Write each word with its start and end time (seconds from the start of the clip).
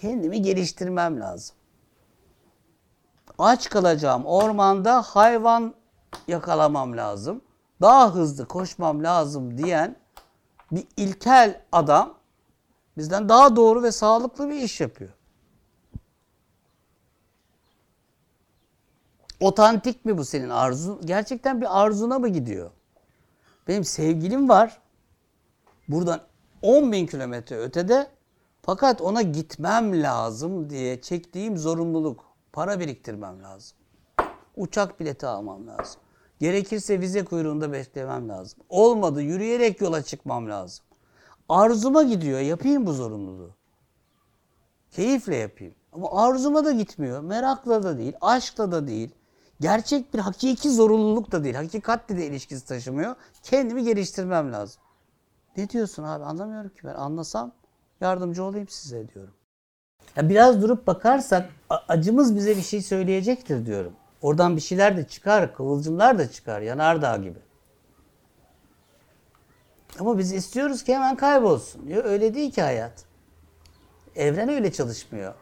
Kendimi 0.00 0.42
geliştirmem 0.42 1.20
lazım. 1.20 1.56
Aç 3.38 3.70
kalacağım 3.70 4.26
ormanda 4.26 5.02
hayvan 5.02 5.74
yakalamam 6.28 6.96
lazım. 6.96 7.40
Daha 7.80 8.14
hızlı 8.14 8.48
koşmam 8.48 9.04
lazım 9.04 9.58
diyen 9.58 9.96
bir 10.72 10.86
ilkel 10.96 11.60
adam 11.72 12.14
bizden 12.96 13.28
daha 13.28 13.56
doğru 13.56 13.82
ve 13.82 13.92
sağlıklı 13.92 14.48
bir 14.48 14.54
iş 14.54 14.80
yapıyor. 14.80 15.10
Otantik 19.40 20.04
mi 20.04 20.18
bu 20.18 20.24
senin 20.24 20.50
arzun? 20.50 21.00
Gerçekten 21.04 21.60
bir 21.60 21.80
arzuna 21.82 22.18
mı 22.18 22.28
gidiyor? 22.28 22.70
Benim 23.68 23.84
sevgilim 23.84 24.48
var. 24.48 24.80
Buradan 25.88 26.20
10 26.62 26.92
bin 26.92 27.06
kilometre 27.06 27.56
ötede 27.56 28.17
fakat 28.68 29.00
ona 29.00 29.22
gitmem 29.22 30.02
lazım 30.02 30.70
diye 30.70 31.00
çektiğim 31.00 31.58
zorunluluk. 31.58 32.24
Para 32.52 32.80
biriktirmem 32.80 33.42
lazım. 33.42 33.78
Uçak 34.56 35.00
bileti 35.00 35.26
almam 35.26 35.66
lazım. 35.66 36.00
Gerekirse 36.40 37.00
vize 37.00 37.24
kuyruğunda 37.24 37.72
beklemem 37.72 38.28
lazım. 38.28 38.58
Olmadı 38.68 39.22
yürüyerek 39.22 39.80
yola 39.80 40.02
çıkmam 40.02 40.50
lazım. 40.50 40.84
Arzuma 41.48 42.02
gidiyor. 42.02 42.40
Yapayım 42.40 42.86
bu 42.86 42.92
zorunluluğu. 42.92 43.50
Keyifle 44.90 45.36
yapayım. 45.36 45.74
Ama 45.92 46.22
arzuma 46.22 46.64
da 46.64 46.72
gitmiyor. 46.72 47.20
Merakla 47.20 47.82
da 47.82 47.98
değil. 47.98 48.12
Aşkla 48.20 48.72
da 48.72 48.86
değil. 48.86 49.10
Gerçek 49.60 50.14
bir 50.14 50.18
hakiki 50.18 50.70
zorunluluk 50.70 51.32
da 51.32 51.44
değil. 51.44 51.54
Hakikatle 51.54 52.16
de 52.16 52.26
ilişkisi 52.26 52.66
taşımıyor. 52.66 53.14
Kendimi 53.42 53.84
geliştirmem 53.84 54.52
lazım. 54.52 54.82
Ne 55.56 55.70
diyorsun 55.70 56.02
abi 56.02 56.24
anlamıyorum 56.24 56.70
ki 56.70 56.80
ben. 56.84 56.94
Anlasam 56.94 57.52
yardımcı 58.00 58.44
olayım 58.44 58.68
size 58.68 59.08
diyorum. 59.08 59.34
Biraz 60.16 60.62
durup 60.62 60.86
bakarsak 60.86 61.50
acımız 61.88 62.36
bize 62.36 62.56
bir 62.56 62.62
şey 62.62 62.82
söyleyecektir 62.82 63.66
diyorum. 63.66 63.92
Oradan 64.22 64.56
bir 64.56 64.60
şeyler 64.60 64.96
de 64.96 65.04
çıkar, 65.04 65.54
kıvılcımlar 65.54 66.18
da 66.18 66.30
çıkar 66.30 66.60
yanardağ 66.60 67.16
gibi. 67.16 67.38
Ama 70.00 70.18
biz 70.18 70.32
istiyoruz 70.32 70.84
ki 70.84 70.94
hemen 70.94 71.16
kaybolsun. 71.16 71.86
Ya 71.86 72.02
öyle 72.02 72.34
değil 72.34 72.52
ki 72.52 72.62
hayat. 72.62 73.04
Evren 74.16 74.48
öyle 74.48 74.72
çalışmıyor. 74.72 75.34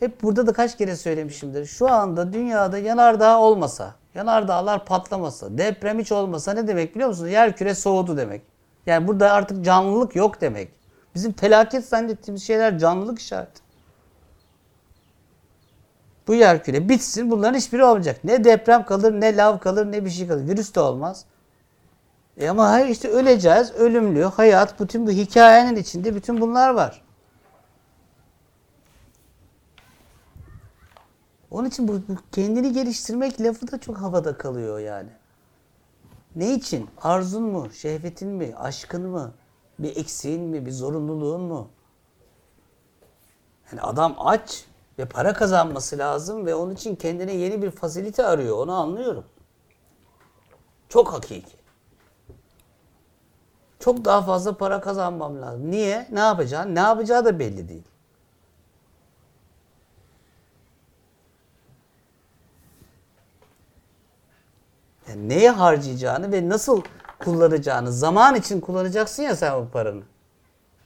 Hep 0.00 0.22
burada 0.22 0.46
da 0.46 0.52
kaç 0.52 0.78
kere 0.78 0.96
söylemişimdir. 0.96 1.66
Şu 1.66 1.90
anda 1.90 2.32
dünyada 2.32 2.78
yanardağ 2.78 3.40
olmasa, 3.40 3.94
yanardağlar 4.14 4.84
patlamasa, 4.84 5.58
deprem 5.58 5.98
hiç 5.98 6.12
olmasa 6.12 6.52
ne 6.52 6.68
demek 6.68 6.94
biliyor 6.94 7.08
musunuz? 7.08 7.30
Yer 7.30 7.56
küre 7.56 7.74
soğudu 7.74 8.16
demek. 8.16 8.42
Yani 8.86 9.08
burada 9.08 9.32
artık 9.32 9.64
canlılık 9.64 10.16
yok 10.16 10.40
demek. 10.40 10.81
Bizim 11.14 11.32
felaket 11.32 11.88
zannettiğimiz 11.88 12.42
şeyler 12.42 12.78
canlılık 12.78 13.18
işareti. 13.18 13.62
Bu 16.26 16.34
yer 16.34 16.64
küre 16.64 16.88
bitsin 16.88 17.30
bunların 17.30 17.58
hiçbiri 17.58 17.84
olmayacak. 17.84 18.24
Ne 18.24 18.44
deprem 18.44 18.84
kalır, 18.84 19.20
ne 19.20 19.36
lav 19.36 19.58
kalır, 19.58 19.92
ne 19.92 20.04
bir 20.04 20.10
şey 20.10 20.28
kalır. 20.28 20.46
Virüs 20.48 20.74
de 20.74 20.80
olmaz. 20.80 21.24
E 22.36 22.48
ama 22.48 22.70
hayır 22.70 22.86
işte 22.86 23.08
öleceğiz, 23.08 23.72
ölümlü, 23.72 24.22
hayat, 24.22 24.80
bütün 24.80 25.06
bu 25.06 25.10
hikayenin 25.10 25.76
içinde 25.76 26.14
bütün 26.14 26.40
bunlar 26.40 26.70
var. 26.70 27.02
Onun 31.50 31.68
için 31.68 31.88
bu, 31.88 31.92
bu 31.92 32.16
kendini 32.32 32.72
geliştirmek 32.72 33.40
lafı 33.40 33.72
da 33.72 33.78
çok 33.78 33.98
havada 33.98 34.38
kalıyor 34.38 34.78
yani. 34.78 35.10
Ne 36.36 36.54
için? 36.54 36.90
Arzun 37.02 37.42
mu? 37.42 37.70
Şehvetin 37.72 38.28
mi? 38.28 38.54
Aşkın 38.56 39.06
mı? 39.06 39.32
Bir 39.78 39.96
eksiğin 39.96 40.42
mi? 40.42 40.66
Bir 40.66 40.70
zorunluluğun 40.70 41.40
mu? 41.40 41.68
Yani 43.70 43.82
adam 43.82 44.16
aç 44.18 44.64
ve 44.98 45.04
para 45.04 45.32
kazanması 45.32 45.98
lazım 45.98 46.46
ve 46.46 46.54
onun 46.54 46.74
için 46.74 46.96
kendine 46.96 47.32
yeni 47.34 47.62
bir 47.62 47.70
fasilite 47.70 48.26
arıyor. 48.26 48.58
Onu 48.58 48.72
anlıyorum. 48.74 49.24
Çok 50.88 51.12
hakiki. 51.12 51.56
Çok 53.80 54.04
daha 54.04 54.22
fazla 54.22 54.56
para 54.56 54.80
kazanmam 54.80 55.42
lazım. 55.42 55.70
Niye? 55.70 56.08
Ne 56.12 56.20
yapacaksın? 56.20 56.74
Ne 56.74 56.80
yapacağı 56.80 57.24
da 57.24 57.38
belli 57.38 57.68
değil. 57.68 57.84
Yani 65.08 65.28
neye 65.28 65.50
harcayacağını 65.50 66.32
ve 66.32 66.48
nasıl 66.48 66.82
kullanacağını, 67.24 67.92
zaman 67.92 68.34
için 68.34 68.60
kullanacaksın 68.60 69.22
ya 69.22 69.36
sen 69.36 69.52
o 69.52 69.68
paranı. 69.72 70.02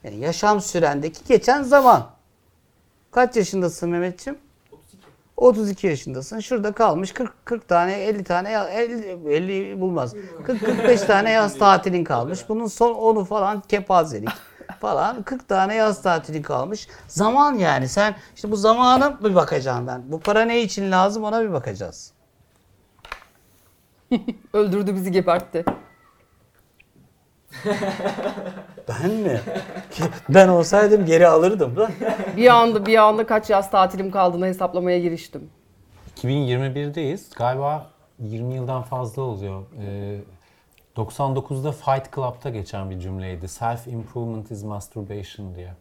Yani 0.03 0.17
yaşam 0.17 0.61
sürendeki 0.61 1.19
geçen 1.27 1.63
zaman. 1.63 2.07
Kaç 3.11 3.35
yaşındasın 3.35 3.89
Mehmetciğim? 3.89 4.39
32 5.37 5.87
yaşındasın. 5.87 6.39
Şurada 6.39 6.71
kalmış 6.71 7.11
40 7.11 7.45
40 7.45 7.67
tane 7.67 7.93
50 7.93 8.23
tane 8.23 8.51
ya- 8.51 8.69
50, 8.69 9.29
50 9.29 9.81
bulmaz. 9.81 10.15
40 10.45 10.65
45 10.65 11.01
tane 11.01 11.31
yaz 11.31 11.57
tatilin 11.57 12.03
kalmış. 12.03 12.49
Bunun 12.49 12.67
son 12.67 12.93
10'u 12.93 13.25
falan 13.25 13.61
kepazelik 13.61 14.29
falan 14.79 15.23
40 15.23 15.47
tane 15.47 15.75
yaz 15.75 16.01
tatilin 16.01 16.41
kalmış. 16.41 16.87
Zaman 17.07 17.53
yani 17.53 17.87
sen 17.89 18.15
işte 18.35 18.51
bu 18.51 18.55
zamana 18.55 19.23
bir 19.23 19.35
bakacağım 19.35 19.87
ben. 19.87 20.11
Bu 20.11 20.19
para 20.19 20.41
ne 20.41 20.61
için 20.61 20.91
lazım 20.91 21.23
ona 21.23 21.43
bir 21.43 21.53
bakacağız. 21.53 22.11
Öldürdü 24.53 24.95
bizi 24.95 25.11
gebertti. 25.11 25.65
Ben 28.87 29.11
mi? 29.11 29.41
Ben 30.29 30.47
olsaydım 30.47 31.05
geri 31.05 31.27
alırdım. 31.27 31.75
Bir 32.37 32.47
anda 32.47 32.85
bir 32.85 32.97
anda 32.97 33.25
kaç 33.25 33.49
yaz 33.49 33.71
tatilim 33.71 34.11
kaldığını 34.11 34.45
hesaplamaya 34.45 34.99
giriştim. 34.99 35.49
2021'deyiz. 36.17 37.35
Galiba 37.35 37.87
20 38.19 38.53
yıldan 38.55 38.81
fazla 38.83 39.21
oluyor. 39.21 39.63
Ee, 39.81 40.17
99'da 40.97 41.71
Fight 41.71 42.15
Club'ta 42.15 42.49
geçen 42.49 42.89
bir 42.89 42.99
cümleydi. 42.99 43.47
Self 43.47 43.87
improvement 43.87 44.51
is 44.51 44.63
masturbation 44.63 45.55
diye. 45.55 45.73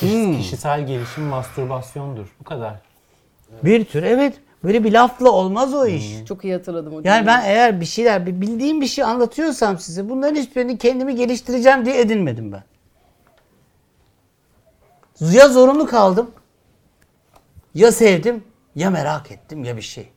Kişi- 0.00 0.36
Kişisel 0.36 0.86
gelişim 0.86 1.24
mastürbasyondur. 1.24 2.26
Bu 2.40 2.44
kadar. 2.44 2.74
Bir 3.62 3.84
tür 3.84 4.02
evet. 4.02 4.34
Böyle 4.64 4.84
bir 4.84 4.92
lafla 4.92 5.30
olmaz 5.30 5.74
o 5.74 5.86
iş. 5.86 6.24
Çok 6.24 6.44
iyi 6.44 6.54
hatırladım 6.54 6.94
o 6.94 7.00
Yani 7.04 7.26
ben 7.26 7.42
eğer 7.44 7.80
bir 7.80 7.86
şeyler, 7.86 8.26
bir 8.26 8.40
bildiğim 8.40 8.80
bir 8.80 8.86
şey 8.86 9.04
anlatıyorsam 9.04 9.78
size 9.78 10.08
bunların 10.08 10.34
hiçbirini 10.34 10.78
kendimi 10.78 11.14
geliştireceğim 11.14 11.86
diye 11.86 12.00
edinmedim 12.00 12.52
ben. 12.52 12.62
Ya 15.32 15.48
zorunlu 15.48 15.86
kaldım, 15.86 16.30
ya 17.74 17.92
sevdim, 17.92 18.44
ya 18.74 18.90
merak 18.90 19.30
ettim 19.30 19.64
ya 19.64 19.76
bir 19.76 19.82
şey. 19.82 20.08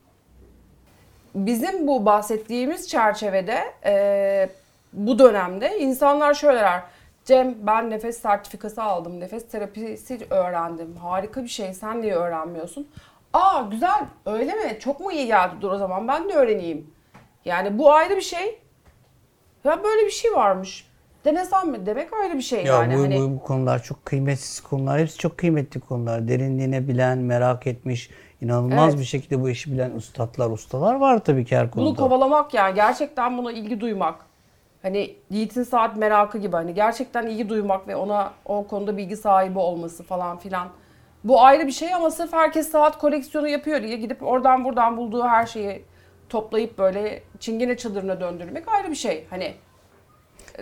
Bizim 1.35 1.87
bu 1.87 2.05
bahsettiğimiz 2.05 2.87
çerçevede 2.87 3.59
e, 3.85 4.49
bu 4.93 5.19
dönemde 5.19 5.79
insanlar 5.79 6.33
şöyle 6.33 6.59
der. 6.59 6.83
Cem 7.25 7.55
ben 7.61 7.89
nefes 7.89 8.21
sertifikası 8.21 8.83
aldım, 8.83 9.19
nefes 9.19 9.47
terapisi 9.47 10.27
öğrendim. 10.29 10.95
Harika 10.95 11.43
bir 11.43 11.47
şey, 11.47 11.73
sen 11.73 12.01
niye 12.01 12.15
öğrenmiyorsun? 12.15 12.87
Aa 13.35 13.61
güzel, 13.71 14.05
öyle 14.25 14.53
mi? 14.53 14.77
Çok 14.79 14.99
mu 14.99 15.11
iyi 15.11 15.27
geldi? 15.27 15.53
Dur 15.61 15.71
o 15.71 15.77
zaman 15.77 16.07
ben 16.07 16.29
de 16.29 16.33
öğreneyim. 16.33 16.87
Yani 17.45 17.77
bu 17.77 17.93
ayrı 17.93 18.15
bir 18.15 18.21
şey. 18.21 18.59
Ya 19.63 19.83
böyle 19.83 20.05
bir 20.05 20.11
şey 20.11 20.33
varmış. 20.33 20.87
Denesem 21.25 21.69
mi? 21.69 21.85
Demek 21.85 22.13
ayrı 22.13 22.33
bir 22.33 22.41
şey 22.41 22.65
Ya 22.65 22.73
yani. 22.73 22.97
bu, 22.97 23.01
hani... 23.01 23.19
bu, 23.19 23.31
bu 23.31 23.43
konular 23.43 23.83
çok 23.83 24.05
kıymetsiz 24.05 24.61
konular. 24.61 24.99
Hepsi 24.99 25.17
çok 25.17 25.37
kıymetli 25.37 25.79
konular. 25.79 26.27
Derinliğine 26.27 26.87
bilen, 26.87 27.17
merak 27.17 27.67
etmiş, 27.67 28.09
inanılmaz 28.41 28.89
Evet. 28.89 28.99
bir 28.99 29.05
şekilde 29.05 29.41
bu 29.41 29.49
işi 29.49 29.71
bilen 29.71 29.91
ustalar, 29.91 30.49
ustalar 30.49 30.95
var 30.95 31.23
tabii 31.23 31.45
ki 31.45 31.57
her 31.57 31.71
konuda. 31.71 31.89
Bunu 31.89 31.95
kovalamak 31.95 32.53
yani 32.53 32.75
gerçekten 32.75 33.37
buna 33.37 33.51
ilgi 33.51 33.79
duymak. 33.79 34.15
Hani 34.81 35.15
Yiğit'in 35.29 35.63
saat 35.63 35.97
merakı 35.97 36.37
gibi 36.37 36.55
hani 36.55 36.73
gerçekten 36.73 37.27
ilgi 37.27 37.49
duymak 37.49 37.87
ve 37.87 37.95
ona 37.95 38.31
o 38.45 38.67
konuda 38.67 38.97
bilgi 38.97 39.17
sahibi 39.17 39.59
olması 39.59 40.03
falan 40.03 40.37
filan. 40.37 40.67
Bu 41.25 41.41
ayrı 41.41 41.67
bir 41.67 41.71
şey 41.71 41.93
ama 41.93 42.11
sırf 42.11 42.33
herkes 42.33 42.71
saat 42.71 42.97
koleksiyonu 42.97 43.47
yapıyor 43.47 43.81
diye 43.81 43.97
gidip 43.97 44.23
oradan 44.23 44.65
buradan 44.65 44.97
bulduğu 44.97 45.23
her 45.23 45.45
şeyi 45.45 45.83
toplayıp 46.29 46.77
böyle 46.77 47.23
çingene 47.39 47.77
çadırına 47.77 48.19
döndürmek 48.19 48.67
ayrı 48.67 48.89
bir 48.89 48.95
şey. 48.95 49.27
Hani 49.29 49.55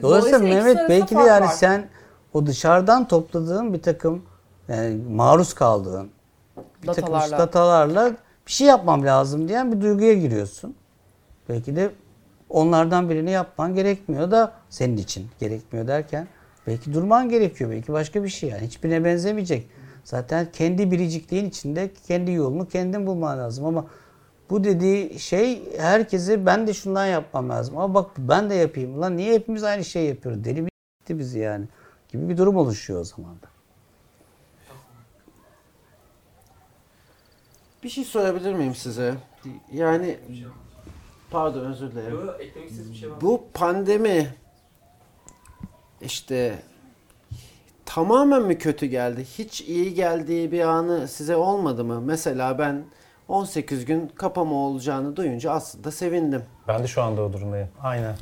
Dolayısıyla 0.02 0.40
ikisi 0.40 0.54
Mehmet 0.54 0.90
belki 0.90 1.16
de 1.16 1.20
yani 1.22 1.46
var. 1.46 1.52
sen 1.52 1.88
o 2.34 2.46
dışarıdan 2.46 3.08
topladığın 3.08 3.74
bir 3.74 3.82
takım 3.82 4.26
yani 4.68 5.02
maruz 5.10 5.54
kaldığın 5.54 6.12
bir 6.84 6.88
takım 6.88 7.04
Datalarla. 7.04 7.38
datalarla 7.38 8.12
bir 8.48 8.52
şey 8.52 8.68
yapmam 8.68 9.06
lazım 9.06 9.48
diyen 9.48 9.72
bir 9.72 9.82
duyguya 9.82 10.14
giriyorsun. 10.14 10.76
Belki 11.50 11.76
de 11.76 11.92
onlardan 12.50 13.10
birini 13.10 13.32
yapman 13.32 13.76
gerekmiyor 13.76 14.32
da 14.32 14.52
senin 14.70 14.98
için 14.98 15.28
gerekmiyor 15.40 15.88
derken 15.88 16.28
belki 16.68 16.94
durman 16.94 17.30
gerekiyor. 17.30 17.72
Belki 17.72 17.94
başka 17.94 18.24
bir 18.24 18.30
şey 18.30 18.50
yani 18.50 18.62
hiçbirine 18.62 19.04
benzemeyecek. 19.06 19.68
Zaten 20.04 20.52
kendi 20.52 20.92
biricikliğin 20.92 21.46
içinde 21.46 21.94
kendi 22.08 22.32
yolunu 22.32 22.68
kendin 22.68 23.08
bulman 23.08 23.40
lazım 23.40 23.66
ama 23.66 23.86
bu 24.50 24.64
dediği 24.64 25.20
şey 25.20 25.78
herkese 25.78 26.46
ben 26.46 26.68
de 26.68 26.74
şundan 26.74 27.06
yapmam 27.06 27.50
lazım. 27.50 27.78
Ama 27.78 27.94
bak 27.94 28.12
ben 28.18 28.50
de 28.50 28.56
yapayım. 28.56 29.02
Lan 29.02 29.18
niye 29.18 29.34
hepimiz 29.34 29.64
aynı 29.64 29.86
şeyi 29.86 30.10
yapıyoruz? 30.10 30.44
Deli 30.44 30.66
bir 30.66 31.20
bizi 31.20 31.40
yani. 31.40 31.66
Gibi 32.10 32.30
bir 32.30 32.38
durum 32.38 32.58
oluşuyor 32.58 33.00
o 33.00 33.04
zaman 33.04 33.32
da. 33.32 33.48
Bir 37.84 37.90
şey 37.90 38.04
sorabilir 38.04 38.54
miyim 38.54 38.76
size? 38.76 39.16
Yani 39.72 40.20
pardon 41.32 41.66
özür 41.66 41.92
dilerim. 41.92 42.20
Şey? 42.94 43.10
Bu 43.22 43.44
pandemi 43.54 44.36
işte 46.02 46.64
tamamen 47.96 48.42
mi 48.42 48.58
kötü 48.58 48.86
geldi? 48.86 49.26
Hiç 49.38 49.62
iyi 49.62 49.94
geldiği 49.94 50.52
bir 50.52 50.62
anı 50.62 51.08
size 51.08 51.36
olmadı 51.36 51.84
mı? 51.84 52.02
Mesela 52.02 52.60
ben 52.60 52.84
18 53.28 53.86
gün 53.86 54.08
kapama 54.16 54.56
olacağını 54.56 55.16
duyunca 55.16 55.52
aslında 55.52 55.92
sevindim. 55.92 56.44
Ben 56.68 56.84
de 56.84 56.88
şu 56.88 57.02
anda 57.02 57.22
o 57.22 57.34
durumdayım. 57.34 57.68
Aynen. 57.84 58.16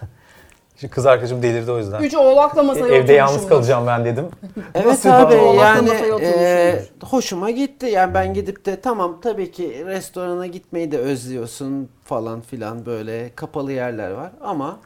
Şimdi 0.76 0.94
kız 0.94 1.06
arkadaşım 1.06 1.42
delirdi 1.42 1.70
o 1.70 1.78
yüzden. 1.78 2.02
Üç 2.02 2.14
oğlakla 2.14 2.62
masaya 2.62 2.94
Evde 2.94 3.12
yalnız 3.12 3.48
kalacağım 3.48 3.86
ben 3.86 4.04
dedim. 4.04 4.28
Evet 4.74 4.86
Nasıl 4.86 5.08
abi 5.08 5.34
yani 5.58 5.90
e, 6.22 6.82
hoşuma 7.02 7.50
gitti. 7.50 7.86
Yani 7.86 8.14
ben 8.14 8.34
gidip 8.34 8.66
de 8.66 8.80
tamam 8.80 9.20
tabii 9.20 9.50
ki 9.52 9.84
restorana 9.86 10.46
gitmeyi 10.46 10.92
de 10.92 10.98
özlüyorsun 10.98 11.88
falan 12.04 12.40
filan 12.40 12.86
böyle 12.86 13.30
kapalı 13.36 13.72
yerler 13.72 14.10
var 14.10 14.32
ama 14.40 14.76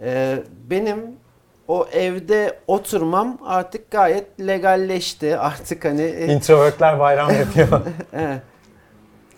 e, 0.00 0.38
benim 0.70 1.16
o 1.68 1.86
evde 1.92 2.58
oturmam 2.66 3.38
artık 3.44 3.90
gayet 3.90 4.40
legalleşti. 4.40 5.38
Artık 5.38 5.84
hani 5.84 6.02
e, 6.02 6.26
Introvertler 6.34 6.98
bayram 6.98 7.30
yapıyor. 7.30 7.80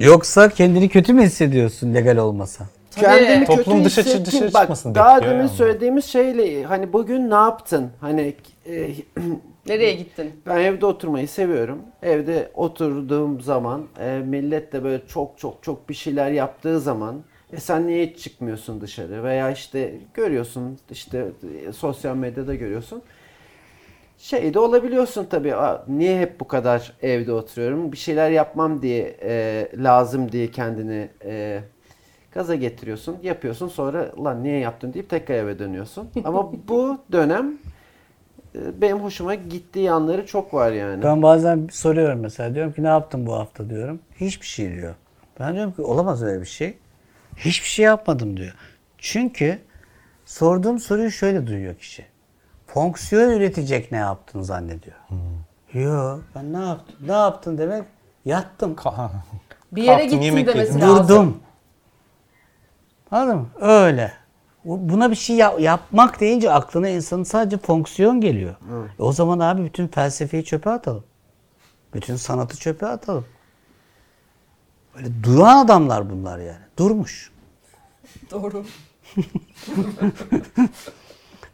Yoksa 0.01 0.49
kendini 0.49 0.89
kötü 0.89 1.13
mü 1.13 1.23
hissediyorsun 1.23 1.95
legal 1.95 2.17
olmasa? 2.17 2.65
kendimi 2.97 3.47
kötü 3.47 3.57
Toplum 3.65 3.85
dışa- 3.85 4.03
hissettim. 4.03 4.25
dışarı 4.27 4.55
Bak 4.55 4.61
çıkmasın 4.61 4.95
daha 4.95 5.23
demin 5.23 5.39
yani. 5.39 5.49
söylediğimiz 5.49 6.05
şeyle 6.05 6.65
hani 6.65 6.93
bugün 6.93 7.31
ne 7.31 7.35
yaptın? 7.35 7.91
Hani 8.01 8.35
e, 8.67 8.89
Nereye 9.67 9.93
gittin? 9.95 10.41
Ben 10.47 10.57
evde 10.59 10.87
oturmayı 10.87 11.29
seviyorum. 11.29 11.79
Evde 12.03 12.51
oturduğum 12.55 13.41
zaman 13.41 13.87
e, 14.01 14.19
millet 14.27 14.73
de 14.73 14.85
böyle 14.85 15.03
çok 15.07 15.39
çok 15.39 15.63
çok 15.63 15.89
bir 15.89 15.95
şeyler 15.95 16.31
yaptığı 16.31 16.81
zaman 16.81 17.17
e 17.53 17.56
sen 17.56 17.87
niye 17.87 18.06
hiç 18.06 18.19
çıkmıyorsun 18.19 18.81
dışarı 18.81 19.25
veya 19.25 19.50
işte 19.50 19.95
görüyorsun 20.15 20.79
işte 20.91 21.27
e, 21.69 21.73
sosyal 21.73 22.17
medyada 22.17 22.55
görüyorsun. 22.55 23.03
Şey 24.19 24.55
de 24.55 24.59
olabiliyorsun 24.59 25.25
tabii. 25.31 25.55
"Aa, 25.55 25.85
niye 25.89 26.21
hep 26.21 26.41
bu 26.41 26.49
kadar 26.49 26.93
evde 27.03 27.33
oturuyorum? 27.33 27.93
Bir 27.93 27.97
şeyler 27.97 28.31
yapmam 28.31 28.83
diye 28.83 29.17
e, 29.23 29.69
lazım 29.77 30.33
diye 30.33 30.50
kendini 30.50 31.09
e, 31.25 31.61
gaza 32.33 32.55
getiriyorsun. 32.55 33.17
Yapıyorsun 33.23 33.69
sonra 33.69 34.12
lan 34.25 34.43
niye 34.43 34.59
yaptın 34.59 34.93
deyip 34.95 35.11
tekrar 35.11 35.35
eve 35.35 35.59
dönüyorsun. 35.59 36.09
Ama 36.25 36.53
bu 36.69 36.99
dönem 37.12 37.59
e, 38.55 38.81
benim 38.81 38.99
hoşuma 38.99 39.35
gittiği 39.35 39.83
yanları 39.85 40.27
çok 40.27 40.55
var 40.55 40.73
yani. 40.73 41.03
Ben 41.03 41.23
bazen 41.23 41.69
soruyorum 41.73 42.21
mesela 42.21 42.55
diyorum 42.55 42.73
ki 42.73 42.83
ne 42.83 42.89
yaptın 42.89 43.27
bu 43.27 43.33
hafta 43.35 43.71
diyorum. 43.71 44.00
Hiçbir 44.21 44.47
şey 44.47 44.75
diyor. 44.77 44.95
Ben 45.41 45.55
diyorum 45.55 45.73
ki 45.73 45.83
olamaz 45.83 46.23
öyle 46.23 46.41
bir 46.41 46.47
şey. 46.47 46.75
Hiçbir 47.38 47.69
şey 47.69 47.85
yapmadım 47.85 48.37
diyor. 48.37 48.55
Çünkü 48.99 49.58
sorduğum 50.25 50.79
soruyu 50.79 51.11
şöyle 51.11 51.46
duyuyor 51.46 51.75
kişi. 51.75 52.06
Fonksiyon 52.67 53.31
üretecek 53.31 53.93
ne 53.93 53.99
yaptın 53.99 54.43
zannediyor. 54.43 54.96
Yok 55.75 56.23
ben 56.35 56.52
ne 56.52 56.67
yaptım? 56.67 56.96
Ne 57.06 57.12
yaptın 57.12 57.58
demek 57.58 57.85
yattım. 58.25 58.76
Bir 59.73 59.82
yere 59.82 60.00
Kalktın, 60.00 60.20
gittin 60.20 60.46
demesi 60.46 60.81
lazım. 60.81 61.08
Durdum. 61.08 61.40
Anladın 63.11 63.37
mı? 63.38 63.46
Öyle. 63.61 64.12
Bu- 64.64 64.88
Buna 64.88 65.11
bir 65.11 65.17
şey 65.17 65.37
ya- 65.37 65.55
yapmak 65.58 66.20
deyince 66.20 66.52
aklına 66.52 66.88
insanın 66.88 67.23
sadece 67.23 67.58
fonksiyon 67.58 68.20
geliyor. 68.20 68.55
E 68.99 69.02
o 69.02 69.12
zaman 69.12 69.38
abi 69.40 69.64
bütün 69.64 69.88
felsefeyi 69.88 70.44
çöpe 70.44 70.70
atalım. 70.70 71.05
Bütün 71.94 72.17
sanatı 72.17 72.56
çöpe 72.58 72.87
atalım. 72.87 73.25
Böyle 74.99 75.23
duran 75.23 75.65
adamlar 75.65 76.11
bunlar 76.11 76.39
yani. 76.39 76.65
Durmuş. 76.79 77.31
Doğru. 78.31 78.65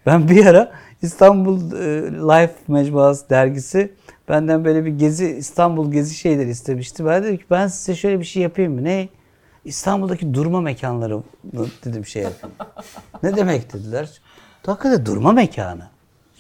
Ben 0.06 0.28
bir 0.28 0.46
ara 0.46 0.72
İstanbul 1.02 1.72
e, 1.72 2.12
Life 2.12 2.54
Mecmuası 2.68 3.30
dergisi 3.30 3.92
benden 4.28 4.64
böyle 4.64 4.84
bir 4.84 4.90
gezi 4.90 5.26
İstanbul 5.26 5.92
gezi 5.92 6.14
şeyleri 6.14 6.50
istemişti. 6.50 7.06
Ben 7.06 7.22
dedim 7.22 7.36
ki 7.36 7.44
ben 7.50 7.66
size 7.66 7.94
şöyle 7.94 8.20
bir 8.20 8.24
şey 8.24 8.42
yapayım 8.42 8.74
mı? 8.74 8.84
Ne? 8.84 9.08
İstanbul'daki 9.64 10.34
durma 10.34 10.60
mekanları 10.60 11.20
dedim 11.84 12.06
şey 12.06 12.22
yapayım. 12.22 12.56
ne 13.22 13.36
demek 13.36 13.72
dediler. 13.72 14.20
Hakikaten 14.66 15.06
durma 15.06 15.32
mekanı. 15.32 15.88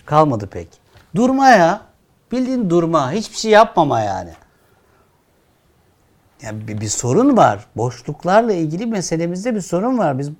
Kalmadı 0.06 0.46
pek. 0.46 0.68
Durma 1.16 1.48
ya. 1.48 1.80
Bildiğin 2.32 2.70
durma. 2.70 3.12
Hiçbir 3.12 3.36
şey 3.36 3.50
yapmama 3.50 4.00
yani. 4.00 4.30
Yani 6.44 6.68
bir, 6.68 6.80
bir 6.80 6.88
sorun 6.88 7.36
var. 7.36 7.66
Boşluklarla 7.76 8.52
ilgili 8.52 8.86
meselemizde 8.86 9.54
bir 9.54 9.60
sorun 9.60 9.98
var. 9.98 10.18
Biz 10.18 10.30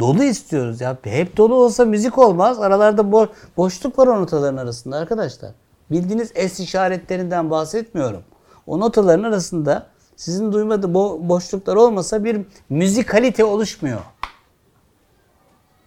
dolu 0.00 0.22
istiyoruz 0.22 0.80
ya. 0.80 0.96
Hep 1.02 1.36
dolu 1.36 1.54
olsa 1.54 1.84
müzik 1.84 2.18
olmaz. 2.18 2.60
Aralarda 2.60 3.02
bo- 3.02 3.28
boşluk 3.56 3.98
var 3.98 4.06
o 4.06 4.20
notaların 4.22 4.56
arasında 4.56 4.96
arkadaşlar. 4.96 5.50
Bildiğiniz 5.90 6.32
es 6.34 6.60
işaretlerinden 6.60 7.50
bahsetmiyorum. 7.50 8.22
O 8.66 8.80
notaların 8.80 9.22
arasında 9.24 9.86
sizin 10.16 10.52
duymadığı 10.52 10.86
bo- 10.86 11.28
boşluklar 11.28 11.76
olmasa 11.76 12.24
bir 12.24 12.40
müzikalite 12.70 13.44
oluşmuyor. 13.44 14.00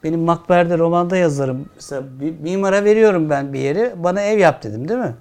Benim 0.03 0.19
Makber'de 0.19 0.77
romanda 0.77 1.17
yazarım. 1.17 1.69
Mesela 1.75 2.03
bir 2.19 2.39
mimara 2.39 2.83
veriyorum 2.83 3.29
ben 3.29 3.53
bir 3.53 3.59
yeri. 3.59 3.93
Bana 4.03 4.21
ev 4.21 4.39
yap 4.39 4.63
dedim 4.63 4.89
değil 4.89 4.99
mi? 4.99 5.15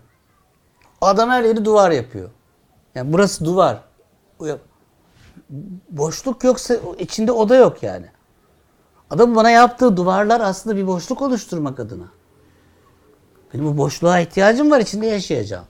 Adam 1.00 1.30
her 1.30 1.42
yeri 1.44 1.64
duvar 1.64 1.90
yapıyor. 1.90 2.28
Yani 2.94 3.12
burası 3.12 3.44
duvar. 3.44 3.88
Boşluk 5.90 6.44
yoksa 6.44 6.76
içinde 6.99 7.32
oda 7.32 7.56
yok 7.56 7.82
yani. 7.82 8.06
Adam 9.11 9.37
bana 9.37 9.50
yaptığı 9.50 9.96
duvarlar 9.96 10.40
aslında 10.40 10.76
bir 10.76 10.87
boşluk 10.87 11.23
oluşturmak 11.23 11.81
adına. 11.81 12.05
Benim 13.55 13.64
bu 13.64 13.79
boşluğa 13.79 14.20
ihtiyacım 14.20 14.70
var 14.70 14.81
içinde 14.81 15.06
yaşayacağım. 15.06 15.64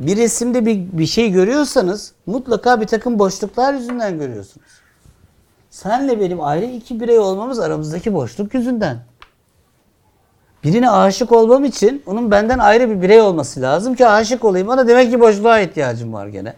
Bir 0.00 0.16
resimde 0.16 0.66
bir, 0.66 0.98
bir 0.98 1.06
şey 1.06 1.30
görüyorsanız 1.30 2.12
mutlaka 2.26 2.80
bir 2.80 2.86
takım 2.86 3.18
boşluklar 3.18 3.74
yüzünden 3.74 4.18
görüyorsunuz. 4.18 4.66
Senle 5.70 6.20
benim 6.20 6.40
ayrı 6.40 6.64
iki 6.64 7.00
birey 7.00 7.18
olmamız 7.18 7.58
aramızdaki 7.60 8.14
boşluk 8.14 8.54
yüzünden. 8.54 8.98
Birine 10.64 10.90
aşık 10.90 11.32
olmam 11.32 11.64
için 11.64 12.02
onun 12.06 12.30
benden 12.30 12.58
ayrı 12.58 12.90
bir 12.90 13.02
birey 13.02 13.20
olması 13.20 13.60
lazım 13.60 13.94
ki 13.94 14.06
aşık 14.06 14.44
olayım. 14.44 14.68
Ona 14.68 14.88
demek 14.88 15.10
ki 15.10 15.20
boşluğa 15.20 15.60
ihtiyacım 15.60 16.12
var 16.12 16.26
gene. 16.26 16.54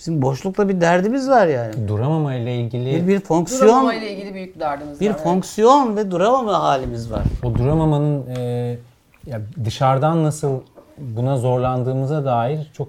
Bizim 0.00 0.22
boşlukla 0.22 0.68
bir 0.68 0.80
derdimiz 0.80 1.28
var 1.28 1.46
yani. 1.46 1.88
Duramama 1.88 2.34
ile 2.34 2.56
ilgili 2.56 2.96
Bir, 2.96 3.06
bir 3.06 3.20
fonksiyon, 3.20 3.62
Duramama 3.62 3.94
ile 3.94 4.12
ilgili 4.12 4.34
büyük 4.34 4.54
bir 4.54 4.60
derdimiz 4.60 5.00
bir 5.00 5.06
var. 5.06 5.12
evet. 5.14 5.24
fonksiyon 5.24 5.96
ve 5.96 6.10
duramama 6.10 6.62
halimiz 6.62 7.10
var. 7.12 7.22
o 7.44 7.54
duramamanın 7.54 8.26
e, 8.36 8.78
ya 9.26 9.40
dışarıdan 9.64 10.24
nasıl 10.24 10.60
buna 10.98 11.36
zorlandığımıza 11.36 12.24
dair 12.24 12.70
çok 12.72 12.88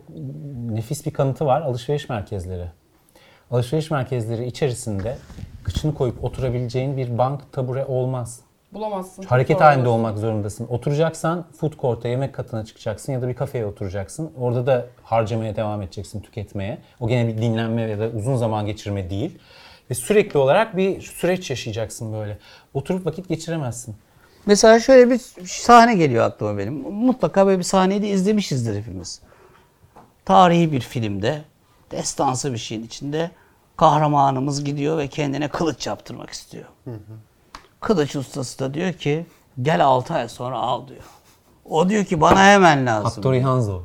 nefis 0.71 1.05
bir 1.05 1.11
kanıtı 1.11 1.45
var. 1.45 1.61
Alışveriş 1.61 2.09
merkezleri. 2.09 2.65
Alışveriş 3.51 3.91
merkezleri 3.91 4.45
içerisinde 4.45 5.17
kıçını 5.63 5.93
koyup 5.93 6.23
oturabileceğin 6.23 6.97
bir 6.97 7.17
bank 7.17 7.41
tabure 7.53 7.85
olmaz. 7.85 8.39
Bulamazsın. 8.73 9.23
Hareket 9.23 9.57
Doğru. 9.57 9.65
halinde 9.65 9.89
olmak 9.89 10.17
zorundasın. 10.17 10.67
Oturacaksan 10.67 11.45
food 11.59 11.73
court'a, 11.81 12.07
yemek 12.07 12.33
katına 12.33 12.65
çıkacaksın 12.65 13.13
ya 13.13 13.21
da 13.21 13.27
bir 13.27 13.33
kafeye 13.33 13.65
oturacaksın. 13.65 14.31
Orada 14.39 14.67
da 14.67 14.85
harcamaya 15.03 15.55
devam 15.55 15.81
edeceksin, 15.81 16.21
tüketmeye. 16.21 16.77
O 16.99 17.07
gene 17.07 17.27
bir 17.27 17.37
dinlenme 17.37 17.81
ya 17.81 17.99
da 17.99 18.07
uzun 18.17 18.35
zaman 18.35 18.65
geçirme 18.65 19.09
değil. 19.09 19.39
Ve 19.89 19.95
sürekli 19.95 20.39
olarak 20.39 20.77
bir 20.77 21.01
süreç 21.01 21.49
yaşayacaksın 21.49 22.13
böyle. 22.13 22.37
Oturup 22.73 23.05
vakit 23.05 23.29
geçiremezsin. 23.29 23.95
Mesela 24.45 24.79
şöyle 24.79 25.11
bir 25.11 25.17
sahne 25.45 25.95
geliyor 25.95 26.25
aklıma 26.25 26.57
benim. 26.57 26.73
Mutlaka 26.91 27.47
böyle 27.47 27.59
bir 27.59 27.63
sahneyi 27.63 28.01
de 28.01 28.07
izlemişizdir 28.07 28.79
hepimiz. 28.79 29.21
Tarihi 30.25 30.71
bir 30.71 30.81
filmde, 30.81 31.41
destansı 31.91 32.53
bir 32.53 32.57
şeyin 32.57 32.83
içinde 32.83 33.31
kahramanımız 33.77 34.63
gidiyor 34.63 34.97
ve 34.97 35.07
kendine 35.07 35.47
kılıç 35.47 35.87
yaptırmak 35.87 36.29
istiyor. 36.29 36.65
Kılıç 37.81 38.15
ustası 38.15 38.59
da 38.59 38.73
diyor 38.73 38.93
ki 38.93 39.25
gel 39.61 39.85
6 39.85 40.13
ay 40.13 40.29
sonra 40.29 40.57
al 40.57 40.87
diyor. 40.87 41.03
O 41.65 41.89
diyor 41.89 42.05
ki 42.05 42.21
bana 42.21 42.45
hemen 42.45 42.85
lazım. 42.85 43.03
Hattori 43.03 43.41
Hanzo. 43.41 43.81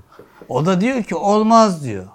O 0.48 0.66
da 0.66 0.80
diyor 0.80 1.02
ki 1.02 1.14
olmaz 1.14 1.84
diyor. 1.84 2.06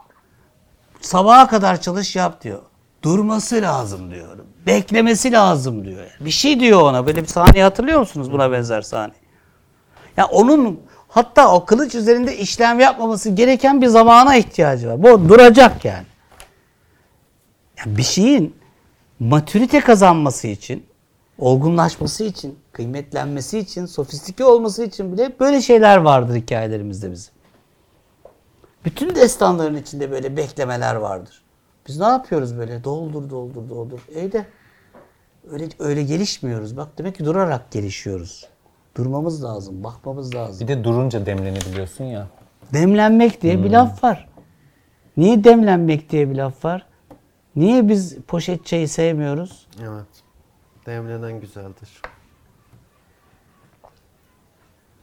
Sabaha 1.01 1.47
kadar 1.47 1.81
çalış 1.81 2.15
yap 2.15 2.43
diyor. 2.43 2.59
Durması 3.03 3.55
lazım 3.55 4.11
diyor. 4.11 4.37
Beklemesi 4.65 5.31
lazım 5.31 5.85
diyor. 5.85 6.05
Bir 6.19 6.31
şey 6.31 6.59
diyor 6.59 6.81
ona. 6.81 7.07
Böyle 7.07 7.21
bir 7.21 7.27
sahneyi 7.27 7.63
hatırlıyor 7.63 7.99
musunuz 7.99 8.31
buna 8.31 8.51
benzer 8.51 8.81
sahne? 8.81 9.13
Ya 10.17 10.25
onun 10.25 10.79
hatta 11.07 11.53
o 11.53 11.65
kılıç 11.65 11.95
üzerinde 11.95 12.37
işlem 12.37 12.79
yapmaması 12.79 13.29
gereken 13.29 13.81
bir 13.81 13.87
zamana 13.87 14.35
ihtiyacı 14.35 14.89
var. 14.89 15.03
Bu 15.03 15.29
duracak 15.29 15.85
yani. 15.85 16.05
Ya 17.77 17.83
bir 17.97 18.03
şeyin 18.03 18.55
matürite 19.19 19.79
kazanması 19.79 20.47
için, 20.47 20.85
olgunlaşması 21.41 22.23
için, 22.23 22.59
kıymetlenmesi 22.71 23.59
için, 23.59 23.85
sofistike 23.85 24.45
olması 24.45 24.83
için 24.83 25.13
bile 25.13 25.31
böyle 25.39 25.61
şeyler 25.61 25.97
vardır 25.97 26.35
hikayelerimizde 26.35 27.11
bizim. 27.11 27.33
Bütün 28.85 29.15
destanların 29.15 29.75
içinde 29.75 30.11
böyle 30.11 30.37
beklemeler 30.37 30.95
vardır. 30.95 31.41
Biz 31.87 31.99
ne 31.99 32.05
yapıyoruz 32.05 32.57
böyle? 32.57 32.83
Doldur, 32.83 33.29
doldur, 33.29 33.69
doldur. 33.69 33.99
İyi 34.15 34.31
de 34.31 34.45
öyle, 35.51 35.69
öyle 35.79 36.03
gelişmiyoruz. 36.03 36.77
Bak 36.77 36.87
demek 36.97 37.15
ki 37.15 37.25
durarak 37.25 37.71
gelişiyoruz. 37.71 38.47
Durmamız 38.97 39.43
lazım, 39.43 39.83
bakmamız 39.83 40.35
lazım. 40.35 40.67
Bir 40.67 40.73
de 40.73 40.83
durunca 40.83 41.25
demlenebiliyorsun 41.25 42.03
ya. 42.03 42.27
Demlenmek 42.73 43.41
diye 43.41 43.63
bir 43.63 43.69
laf 43.69 44.03
var. 44.03 44.29
Niye 45.17 45.43
demlenmek 45.43 46.09
diye 46.09 46.29
bir 46.29 46.35
laf 46.35 46.65
var? 46.65 46.85
Niye 47.55 47.89
biz 47.89 48.15
poşet 48.27 48.65
çayı 48.65 48.89
sevmiyoruz? 48.89 49.67
Evet. 49.81 50.07
Demlenen 50.85 51.41
güzeldir. 51.41 52.01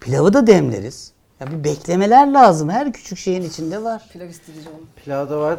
Pilavı 0.00 0.32
da 0.32 0.46
demleriz. 0.46 1.12
Ya 1.40 1.46
bir 1.46 1.64
beklemeler 1.64 2.26
lazım. 2.32 2.68
Her 2.70 2.92
küçük 2.92 3.18
şeyin 3.18 3.42
içinde 3.42 3.82
var. 3.82 4.02
Pilav 4.12 4.28
isteyeceğim. 4.28 4.78
Pilavda 5.04 5.40
var. 5.40 5.58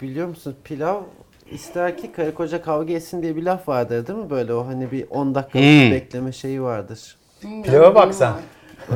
Biliyor 0.00 0.28
musun? 0.28 0.56
Pilav 0.64 1.02
ister 1.50 1.96
ki 1.98 2.12
karı 2.12 2.34
koca 2.34 2.62
kavga 2.62 2.92
etsin 2.92 3.22
diye 3.22 3.36
bir 3.36 3.42
laf 3.42 3.68
vardır 3.68 4.06
değil 4.06 4.18
mi? 4.18 4.30
Böyle 4.30 4.54
o 4.54 4.66
hani 4.66 4.90
bir 4.92 5.06
10 5.10 5.34
dakikalık 5.34 5.64
Hmm. 5.64 5.90
bekleme 5.90 6.32
şeyi 6.32 6.62
vardır. 6.62 7.16
Pilava 7.40 7.94
bak 7.94 8.14
sen. 8.14 8.32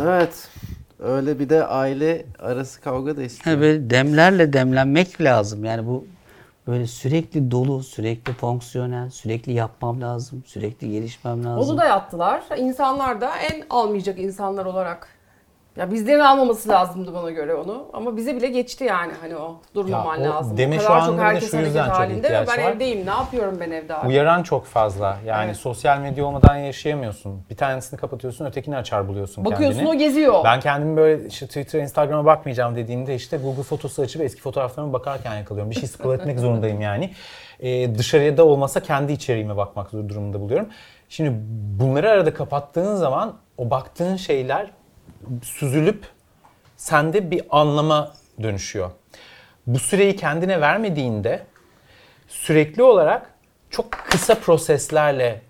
Evet. 0.03 0.49
Öyle 0.99 1.39
bir 1.39 1.49
de 1.49 1.67
aile 1.67 2.27
arası 2.39 2.81
kavga 2.81 3.17
da 3.17 3.23
istiyor. 3.23 3.57
Ha, 3.57 3.63
böyle 3.63 3.91
demlerle 3.91 4.53
demlenmek 4.53 5.21
lazım. 5.21 5.65
Yani 5.65 5.87
bu 5.87 6.07
böyle 6.67 6.87
sürekli 6.87 7.51
dolu, 7.51 7.83
sürekli 7.83 8.33
fonksiyonel, 8.33 9.11
sürekli 9.11 9.53
yapmam 9.53 10.01
lazım, 10.01 10.43
sürekli 10.47 10.91
gelişmem 10.91 11.45
lazım. 11.45 11.71
Onu 11.71 11.79
da 11.79 11.85
yaptılar. 11.85 12.43
İnsanlar 12.57 13.21
da 13.21 13.37
en 13.37 13.63
almayacak 13.71 14.19
insanlar 14.19 14.65
olarak. 14.65 15.14
Ya 15.77 15.91
bizlerin 15.91 16.21
almaması 16.21 16.69
lazımdı 16.69 17.15
bana 17.15 17.31
göre 17.31 17.55
onu. 17.55 17.87
Ama 17.93 18.17
bize 18.17 18.37
bile 18.37 18.49
geçti 18.49 18.85
yani 18.85 19.13
hani 19.21 19.37
o 19.37 19.57
durmaman 19.75 20.17
Ya 20.21 20.31
o 20.31 20.35
lazım. 20.35 20.57
deme 20.57 20.77
O 20.77 20.81
şu 20.81 20.87
kadar 20.87 20.99
anda 21.01 21.11
çok 21.13 21.21
herkes 21.21 21.51
şu 21.51 21.57
yüzden 21.57 21.87
çok 21.87 21.95
halinde 21.97 22.19
ihtiyaç 22.27 22.49
ben 22.49 22.65
var. 22.65 22.71
evdeyim. 22.73 23.07
Ne 23.07 23.11
yapıyorum 23.11 23.57
ben 23.61 23.71
evde 23.71 23.95
abi? 23.95 24.09
Uyaran 24.09 24.43
çok 24.43 24.65
fazla. 24.67 25.17
Yani 25.27 25.45
Evet. 25.47 25.57
sosyal 25.57 25.99
medya 25.99 26.25
olmadan 26.25 26.57
yaşayamıyorsun. 26.57 27.43
Bir 27.51 27.57
tanesini 27.57 28.01
kapatıyorsun, 28.01 28.45
ötekini 28.45 28.77
açar 28.77 29.09
buluyorsun 29.09 29.45
Bakıyorsun 29.45 29.79
kendini. 29.79 29.95
o 29.97 29.99
geziyor. 29.99 30.45
Ben 30.45 30.61
kendimi 30.61 30.97
böyle 30.97 31.27
işte 31.27 31.47
Twitter, 31.47 31.81
Instagram'a 31.81 32.25
bakmayacağım 32.25 32.77
dediğimde 32.77 33.15
işte 33.15 33.37
Google 33.37 33.63
Photos'u 33.63 34.03
açıp 34.03 34.23
eski 34.23 34.41
fotoğraflarıma 34.43 34.93
bakarken 34.93 35.35
yakalıyorum. 35.37 35.71
Bir 35.71 35.77
şey 35.77 35.89
scroll 35.89 36.15
etmek 36.19 36.39
zorundayım 36.41 36.81
yani. 36.81 37.11
Ee, 37.61 37.95
dışarıya 37.99 38.37
da 38.37 38.45
olmasa 38.45 38.81
kendi 38.81 39.13
içeriğime 39.13 39.57
bakmak 39.57 39.93
durumunda 39.93 40.41
buluyorum. 40.41 40.69
Şimdi 41.09 41.33
bunları 41.81 42.11
arada 42.11 42.35
kapattığın 42.35 42.97
zaman 42.97 43.35
o 43.59 43.71
baktığın 43.71 44.17
şeyler 44.17 44.71
süzülüp 45.43 46.07
sende 46.77 47.31
bir 47.31 47.43
anlama 47.51 48.15
dönüşüyor. 48.43 48.91
Bu 49.67 49.79
süreyi 49.79 50.17
kendine 50.17 50.61
vermediğinde 50.61 51.47
sürekli 52.29 52.83
olarak 52.83 53.31
çok 53.71 53.93
kısa 53.93 54.35
proseslerle 54.35 55.41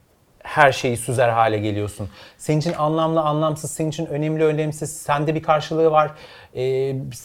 her 0.43 0.73
şeyi 0.73 0.97
süzer 0.97 1.28
hale 1.28 1.59
geliyorsun. 1.59 2.09
Senin 2.38 2.61
için 2.61 2.73
anlamlı, 2.73 3.21
anlamsız, 3.21 3.71
senin 3.71 3.88
için 3.88 4.07
önemli, 4.07 4.45
önemsiz, 4.45 4.97
sende 4.97 5.35
bir 5.35 5.43
karşılığı 5.43 5.90
var, 5.90 6.11
e, 6.57 6.61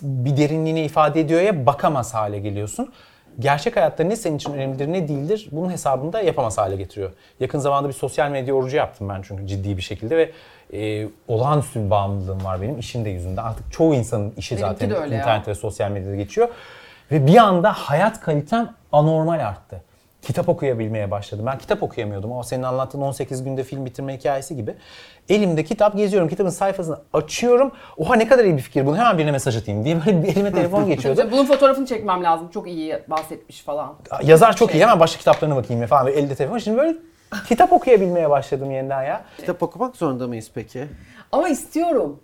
bir 0.01 0.37
derinliğini 0.37 0.81
ifade 0.81 1.21
ediyor 1.21 1.41
ya 1.41 1.65
bakamaz 1.65 2.13
hale 2.13 2.39
geliyorsun. 2.39 2.93
Gerçek 3.39 3.75
hayatta 3.75 4.03
ne 4.03 4.15
senin 4.15 4.35
için 4.35 4.53
önemlidir 4.53 4.87
ne 4.87 5.07
değildir 5.07 5.49
bunun 5.51 5.69
hesabını 5.69 6.13
da 6.13 6.21
yapamaz 6.21 6.57
hale 6.57 6.75
getiriyor. 6.75 7.11
Yakın 7.39 7.59
zamanda 7.59 7.87
bir 7.87 7.93
sosyal 7.93 8.29
medya 8.29 8.53
orucu 8.53 8.77
yaptım 8.77 9.09
ben 9.09 9.21
çünkü 9.21 9.47
ciddi 9.47 9.77
bir 9.77 9.81
şekilde 9.81 10.17
ve 10.17 10.31
e, 10.73 11.07
olağanüstü 11.27 11.85
bir 11.85 11.89
bağımlılığım 11.89 12.43
var 12.45 12.61
benim 12.61 12.79
işim 12.79 13.05
de 13.05 13.09
yüzünden. 13.09 13.43
Artık 13.43 13.71
çoğu 13.71 13.95
insanın 13.95 14.33
işi 14.37 14.55
Benimki 14.57 14.71
zaten 14.73 14.91
öyle 15.03 15.15
ya. 15.15 15.21
internet 15.21 15.47
ve 15.47 15.55
sosyal 15.55 15.91
medyada 15.91 16.15
geçiyor. 16.15 16.47
Ve 17.11 17.27
bir 17.27 17.37
anda 17.37 17.73
hayat 17.73 18.19
kalitem 18.21 18.73
anormal 18.91 19.39
arttı. 19.39 19.81
Kitap 20.21 20.49
okuyabilmeye 20.49 21.11
başladım. 21.11 21.45
Ben 21.45 21.57
kitap 21.57 21.83
okuyamıyordum. 21.83 22.31
O 22.31 22.43
senin 22.43 22.63
anlattığın 22.63 23.01
18 23.01 23.43
günde 23.43 23.63
film 23.63 23.85
bitirme 23.85 24.17
hikayesi 24.17 24.55
gibi. 24.55 24.75
Elimde 25.29 25.63
kitap 25.63 25.97
geziyorum. 25.97 26.29
Kitabın 26.29 26.49
sayfasını 26.49 26.97
açıyorum. 27.13 27.71
Oha 27.97 28.15
ne 28.15 28.27
kadar 28.27 28.43
iyi 28.45 28.57
bir 28.57 28.61
fikir. 28.61 28.85
Bunu 28.85 28.97
hemen 28.97 29.17
birine 29.17 29.31
mesaj 29.31 29.57
atayım 29.57 29.85
diye 29.85 29.97
böyle 30.05 30.23
bir 30.23 30.27
elime 30.27 30.51
telefon 30.51 30.85
geçiyordu. 30.87 31.27
Bunun 31.31 31.45
fotoğrafını 31.45 31.85
çekmem 31.85 32.23
lazım. 32.23 32.49
Çok 32.53 32.67
iyi 32.67 32.99
bahsetmiş 33.07 33.61
falan. 33.61 33.93
Yazar 34.23 34.55
çok 34.55 34.71
Şey. 34.71 34.79
iyi. 34.79 34.83
Hemen 34.83 34.99
başka 34.99 35.19
kitaplarına 35.19 35.55
bakayım 35.55 35.85
falan. 35.87 36.05
Böyle 36.05 36.19
elde 36.19 36.35
telefon. 36.35 36.57
Şimdi 36.57 36.77
böyle 36.77 36.97
kitap 37.47 37.73
okuyabilmeye 37.73 38.29
başladım 38.29 38.71
yeniden 38.71 39.03
ya. 39.03 39.25
Kitap 39.37 39.63
okumak 39.63 39.95
zorunda 39.95 40.27
mıyız 40.27 40.51
peki? 40.53 40.87
Ama 41.31 41.49
istiyorum. 41.49 42.19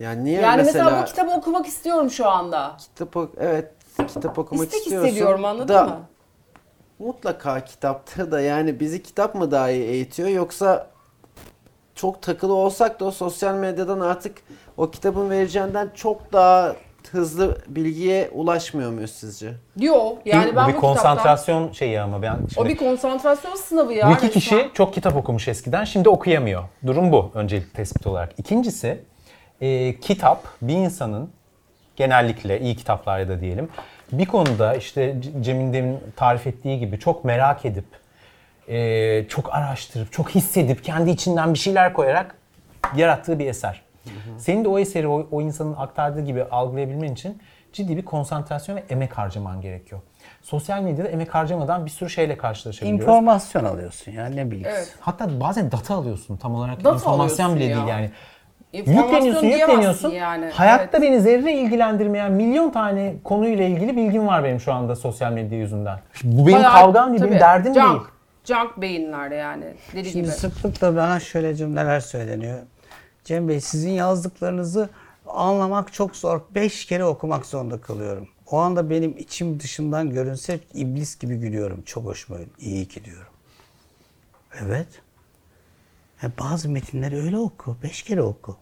Yani 0.00 0.24
niye 0.24 0.40
Yani 0.40 0.56
mesela, 0.56 0.84
mesela, 0.84 1.02
bu 1.02 1.06
kitabı 1.06 1.30
okumak 1.30 1.66
istiyorum 1.66 2.10
şu 2.10 2.28
anda. 2.28 2.76
kitap 2.78 3.16
ok- 3.16 3.34
evet 3.40 3.72
kitap 4.14 4.38
okumak 4.38 4.64
İstek 4.64 4.80
istiyorsun. 4.82 5.08
hissediyorum 5.08 5.44
anladın 5.44 5.68
da 5.74 5.84
mı? 5.84 6.00
Mutlaka 6.98 7.64
kitapta 7.64 8.32
da 8.32 8.40
yani 8.40 8.80
bizi 8.80 9.02
kitap 9.02 9.34
mı 9.34 9.50
daha 9.50 9.70
iyi 9.70 9.84
eğitiyor 9.84 10.28
yoksa 10.28 10.86
çok 11.94 12.22
takılı 12.22 12.54
olsak 12.54 13.00
da 13.00 13.04
o 13.04 13.10
sosyal 13.10 13.54
medyadan 13.54 14.00
artık 14.00 14.38
o 14.76 14.90
kitabın 14.90 15.30
vereceğinden 15.30 15.90
çok 15.94 16.32
daha 16.32 16.76
hızlı 17.08 17.58
bilgiye 17.68 18.30
ulaşmıyor 18.32 18.90
muyuz 18.90 19.10
sizce? 19.10 19.52
Diyor. 19.78 20.10
Yani 20.24 20.52
Bu 20.52 20.56
ben 20.56 20.68
bir 20.68 20.72
bu 20.72 20.76
kitaptan... 20.76 20.80
konsantrasyon 20.80 21.72
şeyi 21.72 22.00
ama 22.00 22.22
ben 22.22 22.34
O 22.34 22.48
şimdi 22.54 22.68
bir 22.68 22.76
konsantrasyon 22.76 23.54
sınavı 23.54 23.92
ya. 23.92 24.08
Bu 24.10 24.12
iki 24.14 24.30
kişi 24.30 24.70
çok 24.74 24.94
kitap 24.94 25.16
okumuş 25.16 25.48
eskiden, 25.48 25.84
şimdi 25.84 26.08
okuyamıyor. 26.08 26.62
Durum 26.86 27.12
bu 27.12 27.30
öncelikli 27.34 27.72
tespit 27.72 28.06
olarak. 28.06 28.32
İkincisi, 28.38 29.00
e, 29.60 30.00
kitap 30.00 30.44
bir 30.62 30.74
insanın 30.74 31.30
genellikle 31.96 32.60
iyi 32.60 32.76
kitaplarda 32.76 33.28
da 33.28 33.40
diyelim 33.40 33.68
bir 34.12 34.26
konuda 34.26 34.74
işte 34.74 35.16
Cem'in 35.40 35.72
demin 35.72 35.98
tarif 36.16 36.46
ettiği 36.46 36.78
gibi 36.78 36.98
çok 36.98 37.24
merak 37.24 37.64
edip, 37.64 37.84
e, 38.68 39.28
çok 39.28 39.54
araştırıp, 39.54 40.12
çok 40.12 40.30
hissedip, 40.30 40.84
kendi 40.84 41.10
içinden 41.10 41.54
bir 41.54 41.58
şeyler 41.58 41.92
koyarak 41.92 42.34
yarattığı 42.96 43.38
bir 43.38 43.46
eser. 43.46 43.82
Senin 44.38 44.64
de 44.64 44.68
o 44.68 44.78
eseri 44.78 45.08
o, 45.08 45.26
o 45.30 45.40
insanın 45.42 45.74
aktardığı 45.78 46.20
gibi 46.20 46.44
algılayabilmen 46.44 47.12
için 47.12 47.38
ciddi 47.72 47.96
bir 47.96 48.04
konsantrasyon 48.04 48.76
ve 48.76 48.82
emek 48.90 49.18
harcaman 49.18 49.60
gerekiyor. 49.60 50.00
Sosyal 50.42 50.82
medyada 50.82 51.08
emek 51.08 51.34
harcamadan 51.34 51.86
bir 51.86 51.90
sürü 51.90 52.10
şeyle 52.10 52.36
karşılaşabiliyoruz. 52.36 53.02
İnformasyon 53.04 53.64
alıyorsun 53.64 54.12
ya 54.12 54.26
ne 54.26 54.50
bilgisi. 54.50 54.70
Evet. 54.70 54.94
Hatta 55.00 55.40
bazen 55.40 55.72
data 55.72 55.94
alıyorsun 55.94 56.36
tam 56.36 56.54
olarak 56.54 56.84
Data 56.84 56.94
informasyon 56.94 57.54
bile 57.56 57.64
ya. 57.64 57.76
değil 57.76 57.88
yani. 57.88 58.10
Yükleniyorsun, 58.72 59.46
yükleniyorsun. 59.46 60.10
yani. 60.10 60.46
Hayatta 60.54 60.98
Evet. 60.98 61.02
beni 61.02 61.20
zerre 61.20 61.52
ilgilendirmeyen 61.52 62.32
milyon 62.32 62.70
tane 62.70 63.14
konuyla 63.24 63.64
ilgili 63.64 63.96
bilgim 63.96 64.26
var 64.26 64.44
benim 64.44 64.60
şu 64.60 64.72
anda 64.72 64.96
sosyal 64.96 65.32
medya 65.32 65.58
yüzünden. 65.58 65.98
Bu 66.24 66.46
benim 66.46 66.58
Bayağı- 66.58 66.72
kavgam 66.72 67.10
değil, 67.10 67.22
benim 67.24 67.40
derdim 67.40 67.74
junk, 67.74 67.86
değil. 67.88 68.00
Junk 68.44 68.80
beyinler 68.80 69.30
yani. 69.30 69.64
Deli 69.94 70.10
Şimdi 70.10 70.24
gibi. 70.24 70.34
sıklıkla 70.34 70.96
bana 70.96 71.20
şöyle 71.20 71.54
cümleler 71.54 72.00
söyleniyor. 72.00 72.58
Cem 73.30 73.48
Bey 73.48 73.60
sizin 73.60 73.90
yazdıklarınızı 73.90 74.88
anlamak 75.26 75.92
çok 75.92 76.16
zor. 76.16 76.40
Beş 76.54 76.86
kere 76.86 77.04
okumak 77.04 77.46
zorunda 77.46 77.80
kalıyorum. 77.80 78.28
O 78.46 78.58
anda 78.58 78.90
benim 78.90 79.16
içim 79.18 79.60
dışımdan 79.60 80.10
görünse 80.10 80.60
iblis 80.74 81.18
gibi 81.18 81.36
gülüyorum. 81.36 81.82
Çok 81.82 82.04
hoşuma. 82.04 82.38
İyi 82.58 82.88
ki 82.88 83.04
diyorum. 83.04 83.32
Evet. 84.60 84.88
Ya 86.22 86.30
bazı 86.40 86.68
metinleri 86.68 87.16
öyle 87.16 87.38
oku. 87.38 87.76
Beş 87.82 88.02
kere 88.02 88.22
oku. 88.22 88.56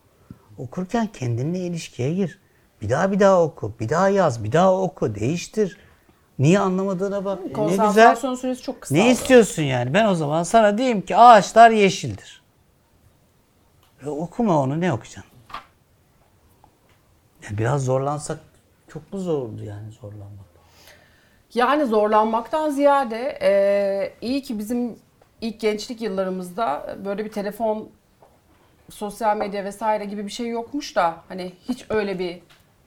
Okurken 0.58 1.06
kendinle 1.06 1.58
ilişkiye 1.58 2.14
gir. 2.14 2.38
Bir 2.82 2.90
daha 2.90 3.12
bir 3.12 3.20
daha 3.20 3.42
oku. 3.42 3.72
Bir 3.80 3.88
daha 3.88 4.08
yaz. 4.08 4.44
Bir 4.44 4.52
daha 4.52 4.80
oku. 4.80 5.14
Değiştir. 5.14 5.78
Niye 6.38 6.58
anlamadığına 6.58 7.24
bak. 7.24 7.38
E, 7.58 7.66
ne 7.66 7.86
güzel. 7.86 8.16
Süresi 8.16 8.62
çok 8.62 8.80
kısa. 8.80 8.94
Ne 8.94 9.10
istiyorsun 9.10 9.62
yani? 9.62 9.94
Ben 9.94 10.06
o 10.06 10.14
zaman 10.14 10.42
sana 10.42 10.78
diyeyim 10.78 11.00
ki 11.00 11.16
ağaçlar 11.16 11.70
yeşildir. 11.70 12.37
E, 14.04 14.08
okuma 14.08 14.60
onu 14.60 14.80
ne 14.80 14.92
okuyacaksın? 14.92 15.32
Ya 17.42 17.58
biraz 17.58 17.84
zorlansak 17.84 18.38
çok 18.88 19.12
mu 19.12 19.18
zordu 19.18 19.64
yani 19.64 19.90
zorlanmak? 19.92 20.48
Yani 21.54 21.86
zorlanmaktan 21.86 22.70
ziyade 22.70 23.38
e, 23.42 24.12
iyi 24.20 24.42
ki 24.42 24.58
bizim 24.58 24.98
ilk 25.40 25.60
gençlik 25.60 26.00
yıllarımızda 26.00 26.96
böyle 27.04 27.24
bir 27.24 27.32
telefon, 27.32 27.88
sosyal 28.90 29.36
medya 29.36 29.64
vesaire 29.64 30.04
gibi 30.04 30.24
bir 30.24 30.30
şey 30.30 30.48
yokmuş 30.48 30.96
da 30.96 31.16
hani 31.28 31.52
hiç 31.68 31.86
öyle 31.88 32.18
bir 32.18 32.40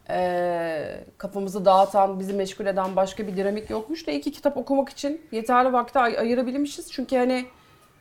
e, 0.09 1.03
kafamızı 1.17 1.65
dağıtan, 1.65 2.19
bizi 2.19 2.33
meşgul 2.33 2.65
eden 2.65 2.95
başka 2.95 3.27
bir 3.27 3.37
dinamik 3.37 3.69
yokmuş 3.69 4.07
da 4.07 4.11
iyi 4.11 4.21
ki 4.21 4.31
kitap 4.31 4.57
okumak 4.57 4.89
için 4.89 5.21
yeterli 5.31 5.73
vakti 5.73 5.99
ay- 5.99 6.17
ayırabilmişiz. 6.17 6.91
Çünkü 6.91 7.17
hani 7.17 7.45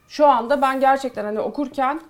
şu 0.08 0.26
anda 0.26 0.62
ben 0.62 0.80
gerçekten 0.80 1.24
hani 1.24 1.40
okurken 1.40 2.00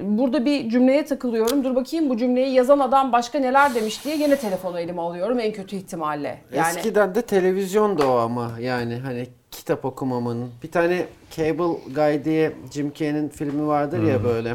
burada 0.00 0.44
bir 0.44 0.70
cümleye 0.70 1.04
takılıyorum. 1.04 1.64
Dur 1.64 1.74
bakayım 1.74 2.10
bu 2.10 2.16
cümleyi 2.16 2.54
yazan 2.54 2.78
adam 2.78 3.12
başka 3.12 3.38
neler 3.38 3.74
demiş 3.74 4.04
diye 4.04 4.16
yine 4.16 4.36
telefonu 4.36 4.80
elime 4.80 5.02
alıyorum 5.02 5.40
en 5.40 5.52
kötü 5.52 5.76
ihtimalle. 5.76 6.38
Yani 6.54 6.78
Eskiden 6.78 7.14
de 7.14 7.22
televizyon 7.22 7.98
da 7.98 8.10
o 8.10 8.16
ama 8.16 8.52
yani 8.60 8.96
hani 8.96 9.26
kitap 9.50 9.84
okumamın. 9.84 10.50
Bir 10.62 10.70
tane 10.70 11.06
Cable 11.30 11.92
Guy 11.94 12.24
diye 12.24 12.52
Jim 12.72 12.92
Carrey'nin 12.94 13.28
filmi 13.28 13.66
vardır 13.66 14.02
ya 14.02 14.24
böyle. 14.24 14.54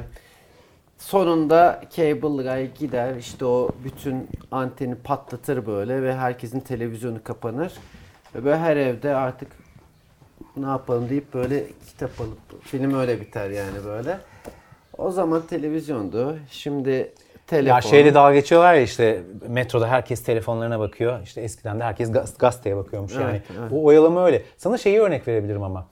sonunda 0.98 1.82
cable 1.90 2.44
guy 2.44 2.72
gider 2.80 3.16
işte 3.16 3.46
o 3.46 3.70
bütün 3.84 4.28
anteni 4.52 4.96
patlatır 4.96 5.66
böyle 5.66 6.04
ve 6.04 6.16
herkesin 6.16 6.60
televizyonu 6.60 7.24
kapanır. 7.24 7.74
Ve 8.36 8.46
böyle 8.46 8.58
her 8.58 8.78
evde 8.78 9.16
artık 9.16 9.48
ne 10.58 10.66
yapalım 10.66 11.10
deyip 11.10 11.34
böyle 11.34 11.64
kitap 11.88 12.22
alıp 12.22 12.64
film 12.64 12.94
öyle 13.00 13.22
biter 13.22 13.50
yani 13.50 13.86
böyle. 13.86 14.18
O 15.04 15.12
zaman 15.12 15.42
televizyondu. 15.48 16.38
Şimdi 16.50 17.14
telefon. 17.48 17.76
Ya 17.76 17.82
şeyle 17.82 18.14
dalga 18.14 18.34
geçiyorlar 18.34 18.74
ya 18.74 18.82
işte 18.82 19.22
metroda 19.48 19.88
herkes 19.88 20.24
telefonlarına 20.24 20.80
bakıyor. 20.80 21.20
İşte 21.24 21.42
eskiden 21.42 21.80
de 21.80 21.84
herkes 21.84 22.12
gaz- 22.12 22.38
gazeteye 22.38 22.76
bakıyormuş 22.76 23.14
yani. 23.16 23.30
Evet, 23.32 23.42
evet. 23.60 23.72
O 23.72 23.84
oyalama 23.84 24.26
öyle. 24.26 24.42
Sana 24.58 24.78
şeyi 24.78 25.00
örnek 25.00 25.28
verebilirim 25.28 25.64
ama. 25.64 25.88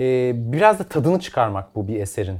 Ee, 0.00 0.32
biraz 0.34 0.78
da 0.78 0.84
tadını 0.84 1.20
çıkarmak 1.20 1.74
bu 1.76 1.88
bir 1.88 2.00
eserin. 2.00 2.38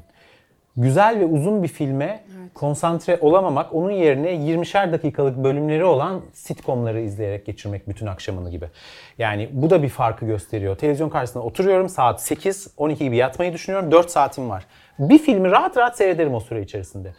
Güzel 0.76 1.20
ve 1.20 1.24
uzun 1.24 1.62
bir 1.62 1.68
filme 1.68 2.24
konsantre 2.54 3.18
olamamak, 3.20 3.74
onun 3.74 3.90
yerine 3.90 4.30
20'şer 4.30 4.92
dakikalık 4.92 5.36
bölümleri 5.36 5.84
olan 5.84 6.20
sitcomları 6.32 7.00
izleyerek 7.00 7.46
geçirmek 7.46 7.88
bütün 7.88 8.06
akşamını 8.06 8.50
gibi. 8.50 8.66
Yani 9.18 9.48
bu 9.52 9.70
da 9.70 9.82
bir 9.82 9.88
farkı 9.88 10.26
gösteriyor. 10.26 10.76
Televizyon 10.76 11.08
karşısında 11.08 11.44
oturuyorum 11.44 11.88
saat 11.88 12.22
8, 12.22 12.68
12 12.76 13.04
gibi 13.04 13.16
yatmayı 13.16 13.52
düşünüyorum. 13.52 13.92
4 13.92 14.10
saatim 14.10 14.50
var. 14.50 14.66
Bir 15.00 15.18
filmi 15.18 15.50
rahat 15.50 15.76
rahat 15.76 15.96
seyrederim 15.96 16.34
o 16.34 16.40
süre 16.40 16.62
içerisinde. 16.62 17.12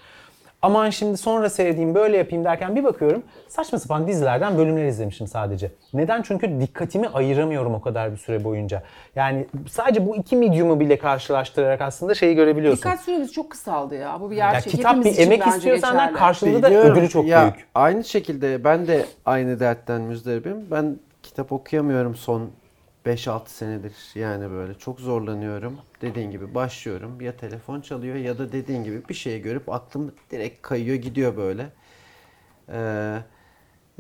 Aman 0.62 0.90
şimdi 0.90 1.18
sonra 1.18 1.50
seyredeyim 1.50 1.96
böyle 1.96 2.18
yapayım 2.18 2.46
derken 2.46 2.76
bir 2.76 2.84
bakıyorum 2.84 3.24
saçma 3.48 3.80
sapan 3.80 4.08
dizilerden 4.08 4.58
bölümler 4.58 4.86
izlemişim 4.86 5.28
sadece. 5.28 5.72
Neden? 5.94 6.22
Çünkü 6.22 6.62
dikkatimi 6.62 7.08
ayıramıyorum 7.08 7.74
o 7.74 7.82
kadar 7.82 8.12
bir 8.12 8.18
süre 8.18 8.44
boyunca. 8.44 8.84
Yani 9.16 9.48
sadece 9.70 10.08
bu 10.08 10.16
iki 10.16 10.36
medium'u 10.36 10.80
bile 10.80 10.98
karşılaştırarak 10.98 11.82
aslında 11.82 12.16
şeyi 12.16 12.36
görebiliyorsun. 12.36 12.78
Dikkat 12.78 13.00
süremiz 13.00 13.34
çok 13.34 13.50
kısaldı 13.50 13.96
ya. 13.96 14.22
Bu 14.22 14.32
bir 14.32 14.36
ya 14.36 14.52
gerçek. 14.52 14.72
kitap 14.72 14.96
Hepimiz 14.96 15.18
bir 15.18 15.24
emek 15.24 15.48
istiyor 15.48 15.78
senden 15.78 16.14
karşılığında 16.14 16.64
da 16.64 16.68
Biliyorum. 16.68 16.92
ödülü 16.92 17.10
çok 17.10 17.28
Ya, 17.28 17.42
büyük. 17.42 17.68
Aynı 17.76 18.04
şekilde 18.04 18.64
ben 18.64 18.88
de 18.88 19.06
aynı 19.26 19.60
dertten 19.60 20.02
müzdaribim. 20.02 20.66
Ben 20.72 20.98
kitap 21.24 21.52
okuyamıyorum 21.52 22.16
son 22.16 22.50
5-6 23.06 23.50
senedir 23.50 23.94
yani 24.16 24.52
böyle 24.52 24.74
çok 24.74 25.00
zorlanıyorum. 25.00 25.78
Dediğin 26.02 26.32
gibi 26.32 26.56
başlıyorum 26.56 27.22
ya 27.22 27.38
telefon 27.38 27.82
çalıyor 27.82 28.16
ya 28.16 28.38
da 28.38 28.52
dediğin 28.52 28.84
gibi 28.84 29.08
bir 29.10 29.14
şeyi 29.14 29.42
görüp 29.42 29.70
aklım 29.70 30.12
direkt 30.32 30.62
kayıyor 30.62 30.96
gidiyor 30.96 31.38
böyle. 31.38 31.70
Ee, 32.70 32.78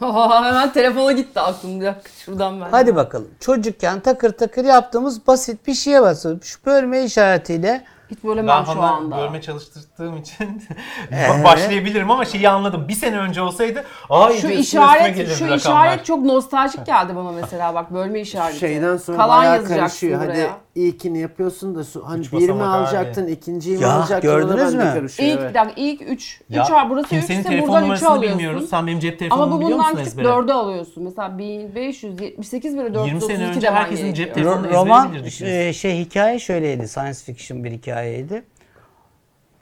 Hemen 0.00 0.72
telefona 0.72 1.12
gitti 1.12 1.40
aklım. 1.40 1.80
Bir 1.80 1.86
dakika, 1.86 2.10
Şuradan 2.24 2.60
ben. 2.60 2.66
Hadi 2.70 2.96
bakalım. 2.96 3.28
Çocukken 3.40 4.00
takır 4.00 4.32
takır 4.32 4.64
yaptığımız 4.64 5.26
basit 5.26 5.66
bir 5.66 5.74
şeye 5.74 6.02
basıyoruz. 6.02 6.44
Şu 6.44 6.58
bölme 6.66 7.04
işaretiyle 7.04 7.84
Hiç 8.10 8.24
bölemem 8.24 8.48
Ben 8.58 8.64
şu 8.64 8.70
Han'a 8.82 8.90
anda. 8.96 9.16
bölme 9.16 9.42
çalıştırdığım 9.42 10.16
için 10.16 10.62
Ee? 11.12 11.44
başlayabilirim 11.44 12.10
ama 12.10 12.24
şeyi 12.24 12.48
anladım. 12.48 12.88
Bir 12.88 12.94
sene 12.94 13.18
önce 13.18 13.42
olsaydı 13.42 13.84
ay 14.10 14.36
Şu 14.40 14.48
işaret, 14.48 15.16
gelirdi 15.16 15.30
şu 15.34 15.44
rakamlar. 15.44 15.56
işaret 15.56 16.04
çok 16.04 16.24
nostaljik 16.24 16.86
geldi 16.86 17.16
bana 17.16 17.32
mesela 17.32 17.74
bak 17.74 17.94
bölme 17.94 18.20
işareti. 18.20 18.58
Şeyden 18.58 18.96
sonra 18.96 19.16
Kalan 19.18 19.38
bayağı 19.40 19.64
karışıyor. 19.64 20.24
buraya. 20.24 20.50
İlkini 20.80 21.18
yapıyorsun 21.18 21.74
da 21.74 21.84
su- 21.84 22.06
hani 22.08 22.20
Üç 22.20 22.32
bir 22.32 22.36
mi 22.36 22.42
basamak 22.48 22.68
abi. 22.74 22.76
alacaktın, 22.76 23.26
ikinciyi 23.26 23.76
mi 23.76 23.82
Ya, 23.82 23.92
alacaktın? 23.92 24.28
ona 24.28 24.38
gördünüz 24.38 24.72
ben 24.72 24.72
de 24.80 24.84
mü? 24.84 24.92
karışıyor, 24.94 25.28
İlk 25.30 25.38
evet. 25.40 25.50
bir 25.50 25.54
dakika 25.54 25.80
ilk 25.80 26.02
3. 26.02 26.40
3 26.50 26.56
Ya, 26.56 26.70
var 26.70 26.90
burası 26.90 27.04
3 27.06 27.10
kimsenin 27.10 27.40
ise 27.40 27.48
telefon 27.48 27.68
buradan 27.68 27.80
3'ü 27.82 27.84
numarasını 27.84 28.08
alıyorsun. 28.10 28.38
bilmiyoruz. 28.38 28.70
Sen 28.70 28.86
benim 28.86 28.98
cep 29.00 29.18
telefonumu 29.18 29.44
Ama 29.44 29.56
bu 29.56 29.60
biliyor 29.60 29.78
bundan 29.78 29.92
musun 29.92 30.04
küçük 30.04 30.18
ezbere? 30.18 30.28
4'ü 30.32 30.52
alıyorsun. 30.52 31.04
Mesela 31.04 31.38
1578 31.38 32.76
biri 32.78 32.94
432 32.94 33.08
20 33.08 33.20
sene 33.38 33.50
önce 33.50 33.66
demen 33.66 33.76
herkesin 33.80 34.14
cep 34.14 34.16
gerekiyor. 34.34 34.46
telefonu- 34.46 34.64
Ro- 34.64 34.66
ezbere 34.68 34.80
roman 34.80 35.12
bilirdik 35.12 35.26
biz. 35.40 35.42
e, 35.42 35.72
şey 35.72 35.98
hikaye 35.98 36.38
şöyleydi. 36.38 36.88
Science 36.88 37.18
fiction 37.18 37.64
bir 37.64 37.70
hikayeydi. 37.70 38.42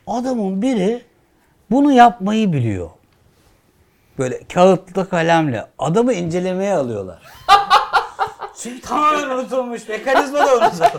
Adamın 0.07 0.63
biri 0.63 1.03
bunu 1.71 1.93
yapmayı 1.93 2.53
biliyor. 2.53 2.91
Böyle 4.19 4.41
kağıtlı 4.55 5.09
kalemle 5.09 5.65
adamı 5.79 6.13
incelemeye 6.13 6.75
alıyorlar. 6.75 7.23
Çünkü 8.57 8.81
tamamen 8.81 9.31
unutulmuş. 9.31 9.89
Mekanizma 9.89 10.39
da 10.39 10.57
unutulmuş. 10.57 10.93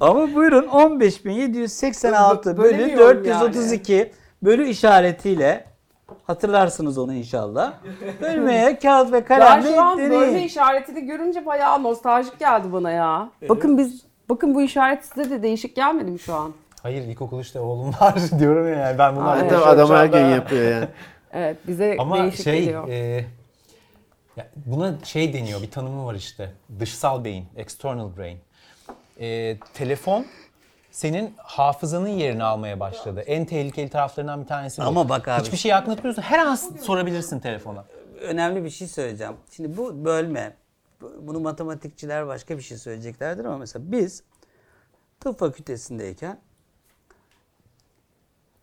Ama 0.00 0.34
buyurun 0.34 0.66
15.786 0.66 2.44
bölü 2.56 2.56
Bölemiyorum 2.78 3.24
432 3.24 4.12
bölü 4.42 4.66
işaretiyle 4.68 5.64
hatırlarsınız 6.26 6.98
onu 6.98 7.14
inşallah. 7.14 7.72
Bölmeye 8.20 8.78
kağıt 8.78 9.12
ve 9.12 9.16
Ben 9.20 9.24
kalemle 9.24 9.68
şu 9.74 9.82
an 9.82 9.98
deneyin. 9.98 10.20
bölme 10.22 10.44
işaretini 10.44 11.06
görünce 11.06 11.46
bayağı 11.46 11.82
nostaljik 11.82 12.38
geldi 12.38 12.72
bana 12.72 12.90
ya. 12.90 13.28
Bakın 13.48 13.78
biz 13.78 14.02
bakın 14.28 14.54
bu 14.54 14.62
işaret 14.62 15.04
size 15.04 15.30
de 15.30 15.42
değişik 15.42 15.76
gelmedi 15.76 16.10
mi 16.10 16.18
şu 16.18 16.34
an? 16.34 16.52
Hayır 16.82 17.02
ilkokul 17.02 17.40
işte 17.40 17.60
oğlum 17.60 17.92
var 18.00 18.14
diyorum 18.38 18.68
ya 18.68 18.74
yani 18.78 18.98
ben 18.98 19.16
bunu 19.16 19.28
Aa, 19.28 19.38
Evet, 19.38 19.52
adam 19.52 19.90
her 19.90 20.06
gün 20.06 20.24
yapıyor 20.26 20.72
yani. 20.74 20.88
Evet 21.32 21.56
bize 21.68 21.96
Ama 21.98 22.16
değişik 22.22 22.44
şey 22.44 22.60
geliyor. 22.60 22.88
e, 22.88 23.24
ya 24.36 24.46
buna 24.66 24.98
şey 25.04 25.32
deniyor 25.32 25.62
bir 25.62 25.70
tanımı 25.70 26.06
var 26.06 26.14
işte 26.14 26.52
dışsal 26.80 27.24
beyin 27.24 27.46
external 27.56 28.16
brain. 28.16 28.38
E, 29.20 29.58
telefon 29.74 30.26
senin 30.90 31.34
hafızanın 31.36 32.08
yerini 32.08 32.44
almaya 32.44 32.80
başladı. 32.80 33.20
En 33.20 33.44
tehlikeli 33.44 33.90
taraflarından 33.90 34.42
bir 34.42 34.46
tanesi 34.46 34.82
bu. 34.82 34.86
Ama 34.86 35.08
bak 35.08 35.28
abi- 35.28 35.42
Hiçbir 35.44 35.56
şey 35.56 35.74
aklına 35.74 35.94
tutmuyorsun. 35.94 36.22
Her 36.22 36.38
an 36.46 36.54
sorabilirsin 36.54 37.40
telefona. 37.40 37.84
önemli 38.20 38.64
bir 38.64 38.70
şey 38.70 38.88
söyleyeceğim. 38.88 39.32
Şimdi 39.50 39.76
bu 39.76 40.04
bölme, 40.04 40.56
bu- 41.00 41.12
bunu 41.20 41.40
matematikçiler 41.40 42.26
başka 42.26 42.56
bir 42.56 42.62
şey 42.62 42.78
söyleyeceklerdir 42.78 43.44
ama 43.44 43.58
mesela 43.58 43.92
biz 43.92 44.22
tıp 45.20 45.38
fakültesindeyken 45.38 46.38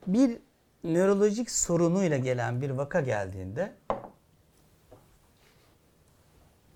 bir 0.07 0.37
nörolojik 0.83 1.51
sorunuyla 1.51 2.17
gelen 2.17 2.61
bir 2.61 2.69
vaka 2.69 3.01
geldiğinde 3.01 3.73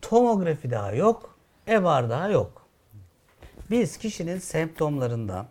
tomografi 0.10 0.72
daha 0.72 0.92
yok, 0.92 1.36
MR 1.68 2.10
daha 2.10 2.30
yok. 2.30 2.62
Biz 3.72 3.98
kişinin 3.98 4.40
semptomlarından 4.40 5.48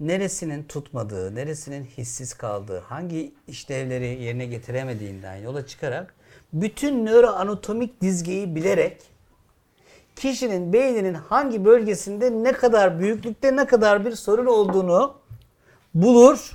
neresinin 0.00 0.62
tutmadığı, 0.62 1.34
neresinin 1.34 1.84
hissiz 1.84 2.34
kaldığı, 2.34 2.78
hangi 2.78 3.34
işlevleri 3.48 4.22
yerine 4.22 4.46
getiremediğinden 4.46 5.36
yola 5.36 5.66
çıkarak 5.66 6.14
bütün 6.52 7.06
nöroanatomik 7.06 8.00
dizgeyi 8.02 8.54
bilerek 8.54 9.02
kişinin 10.16 10.72
beyninin 10.72 11.14
hangi 11.14 11.64
bölgesinde 11.64 12.30
ne 12.30 12.52
kadar 12.52 13.00
büyüklükte 13.00 13.56
ne 13.56 13.66
kadar 13.66 14.04
bir 14.04 14.12
sorun 14.12 14.46
olduğunu 14.46 15.14
bulur. 15.94 16.52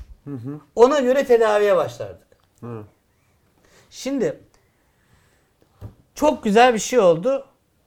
Ona 0.75 0.99
göre 0.99 1.25
tedaviye 1.25 1.75
başlardık. 1.75 2.27
Şimdi 3.89 4.39
çok 6.15 6.43
güzel 6.43 6.73
bir 6.73 6.79
şey 6.79 6.99
oldu. 6.99 7.45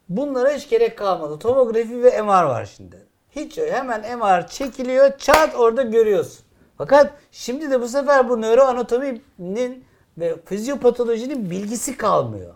Bunlara 0.09 0.51
hiç 0.51 0.69
gerek 0.69 0.99
kalmadı. 0.99 1.39
Tomografi 1.39 2.03
ve 2.03 2.23
MR 2.23 2.43
var 2.43 2.73
şimdi. 2.77 3.07
Hiç 3.31 3.59
hemen 3.59 4.19
MR 4.19 4.47
çekiliyor, 4.47 5.19
çat 5.19 5.55
orada 5.55 5.83
görüyorsun. 5.83 6.47
Fakat 6.79 7.13
şimdi 7.31 7.71
de 7.71 7.81
bu 7.81 7.89
sefer 7.89 8.29
bu 8.29 8.41
nöroanatominin 8.41 9.85
ve 10.19 10.37
fizyopatolojinin 10.45 11.51
bilgisi 11.51 11.97
kalmıyor. 11.97 12.55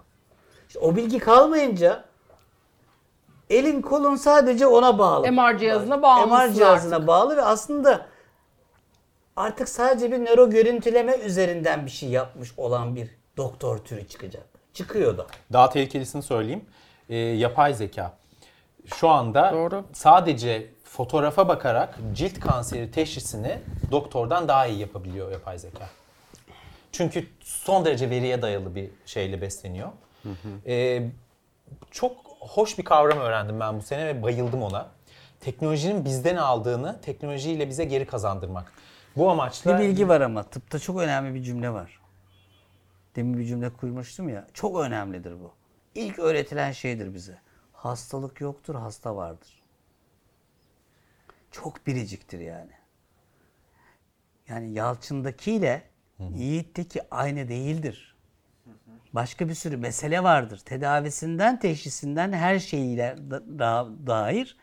İşte 0.69 0.81
o 0.81 0.97
bilgi 0.97 1.19
kalmayınca 1.19 2.05
elin 3.51 3.83
kolun 3.83 4.17
sadece 4.17 4.67
ona 4.67 4.99
bağlı. 4.99 5.33
MR 5.33 5.59
cihazına 5.59 6.03
bağımlısın 6.03 6.51
MR 6.51 6.55
cihazına 6.55 7.07
bağlı 7.07 7.37
ve 7.37 7.43
aslında 7.43 8.07
artık 9.37 9.69
sadece 9.69 10.13
bir 10.13 10.19
nöro 10.19 10.51
görüntüleme 10.51 11.17
üzerinden 11.17 11.87
bir 11.87 11.91
şey 11.91 12.09
yapmış 12.09 12.53
olan 12.57 12.97
bir 12.97 13.11
doktor 13.37 13.79
türü 13.79 14.09
çıkacak. 14.09 14.60
Çıkıyor 14.75 15.19
da. 15.19 15.27
Daha 15.53 15.71
tehlikelisini 15.71 16.23
söyleyeyim. 16.23 16.65
E, 17.09 17.17
yapay 17.17 17.75
zeka. 17.75 18.13
Şu 18.95 19.09
anda 19.09 19.53
Doğru. 19.53 19.85
sadece 19.93 20.67
fotoğrafa 20.85 21.49
bakarak 21.49 21.99
cilt 22.13 22.41
kanseri 22.41 22.91
teşhisini 22.91 23.59
doktordan 23.91 24.49
daha 24.49 24.67
iyi 24.67 24.79
yapabiliyor 24.79 25.33
yapay 25.33 25.59
zeka. 25.59 25.89
Çünkü 26.93 27.27
son 27.41 27.85
derece 27.85 28.11
veriye 28.11 28.43
dayalı 28.43 28.75
bir 28.75 28.91
şeyle 29.07 29.41
besleniyor. 29.41 29.89
E, 30.67 31.03
çok 31.91 32.17
hoş 32.41 32.79
bir 32.79 32.85
kavram 32.85 33.19
öğrendim 33.19 33.61
ben 33.61 33.79
bu 33.79 33.83
sene 33.83 34.07
ve 34.07 34.23
bayıldım 34.23 34.63
ona. 34.63 34.89
Teknolojinin 35.41 36.05
bizden 36.05 36.37
aldığını 36.37 37.01
teknolojiyle 37.01 37.69
bize 37.69 37.85
geri 37.85 38.07
kazandırmak. 38.07 38.73
Bu 39.17 39.31
amaçla 39.31 39.79
Bir 39.79 39.85
bilgi 39.85 40.09
var 40.09 40.21
ama 40.21 40.43
tıpta 40.43 40.79
çok 40.79 41.01
önemli 41.01 41.35
bir 41.35 41.43
cümle 41.43 41.71
var. 41.71 42.00
Demin 43.17 43.39
bir 43.39 43.45
cümle 43.45 43.71
kurmuştum 43.71 44.29
ya. 44.29 44.47
Çok 44.55 44.81
önemlidir 44.81 45.33
bu. 45.41 45.53
İlk 45.95 46.19
öğretilen 46.19 46.73
şeydir 46.73 47.15
bize. 47.15 47.39
Hastalık 47.73 48.41
yoktur, 48.41 48.75
hasta 48.75 49.17
vardır. 49.17 49.63
Çok 51.51 51.87
biriciktir 51.87 52.39
yani. 52.39 52.71
Yani 54.49 54.71
Yalçın'dakiyle 54.73 55.83
Yiğit'teki 56.35 57.01
aynı 57.11 57.49
değildir. 57.49 58.17
Başka 59.13 59.49
bir 59.49 59.55
sürü 59.55 59.77
mesele 59.77 60.23
vardır. 60.23 60.59
Tedavisinden, 60.59 61.59
teşhisinden 61.61 62.33
her 62.33 62.59
şeyiyle 62.59 63.17
da, 63.31 63.59
da- 63.59 63.89
dair. 64.07 64.57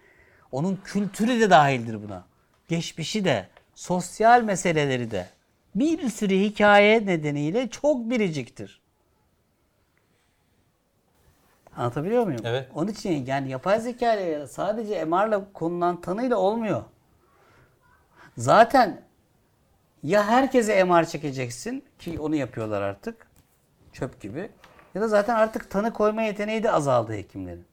Onun 0.51 0.75
kültürü 0.83 1.39
de 1.39 1.49
dahildir 1.49 2.03
buna. 2.03 2.25
Geçmişi 2.67 3.25
de, 3.25 3.47
sosyal 3.75 4.43
meseleleri 4.43 5.11
de. 5.11 5.29
Bir 5.79 6.09
sürü 6.09 6.35
hikaye 6.35 7.05
nedeniyle 7.05 7.69
çok 7.69 8.09
biriciktir. 8.09 8.81
Anlatabiliyor 11.75 12.23
muyum? 12.23 12.41
Evet. 12.43 12.69
Onun 12.75 12.91
için 12.91 13.25
yani 13.25 13.49
yapay 13.49 13.79
zeka 13.79 14.13
ile 14.13 14.47
sadece 14.47 15.05
MR'la 15.05 15.53
konulan 15.53 16.01
tanıyla 16.01 16.37
olmuyor. 16.37 16.83
Zaten 18.37 19.01
ya 20.03 20.27
herkese 20.27 20.83
MR 20.83 21.05
çekeceksin 21.05 21.83
ki 21.99 22.19
onu 22.19 22.35
yapıyorlar 22.35 22.81
artık 22.81 23.27
çöp 23.93 24.21
gibi 24.21 24.49
ya 24.95 25.01
da 25.01 25.07
zaten 25.07 25.35
artık 25.35 25.69
tanı 25.69 25.93
koyma 25.93 26.21
yeteneği 26.21 26.63
de 26.63 26.71
azaldı 26.71 27.13
hekimlerin. 27.13 27.65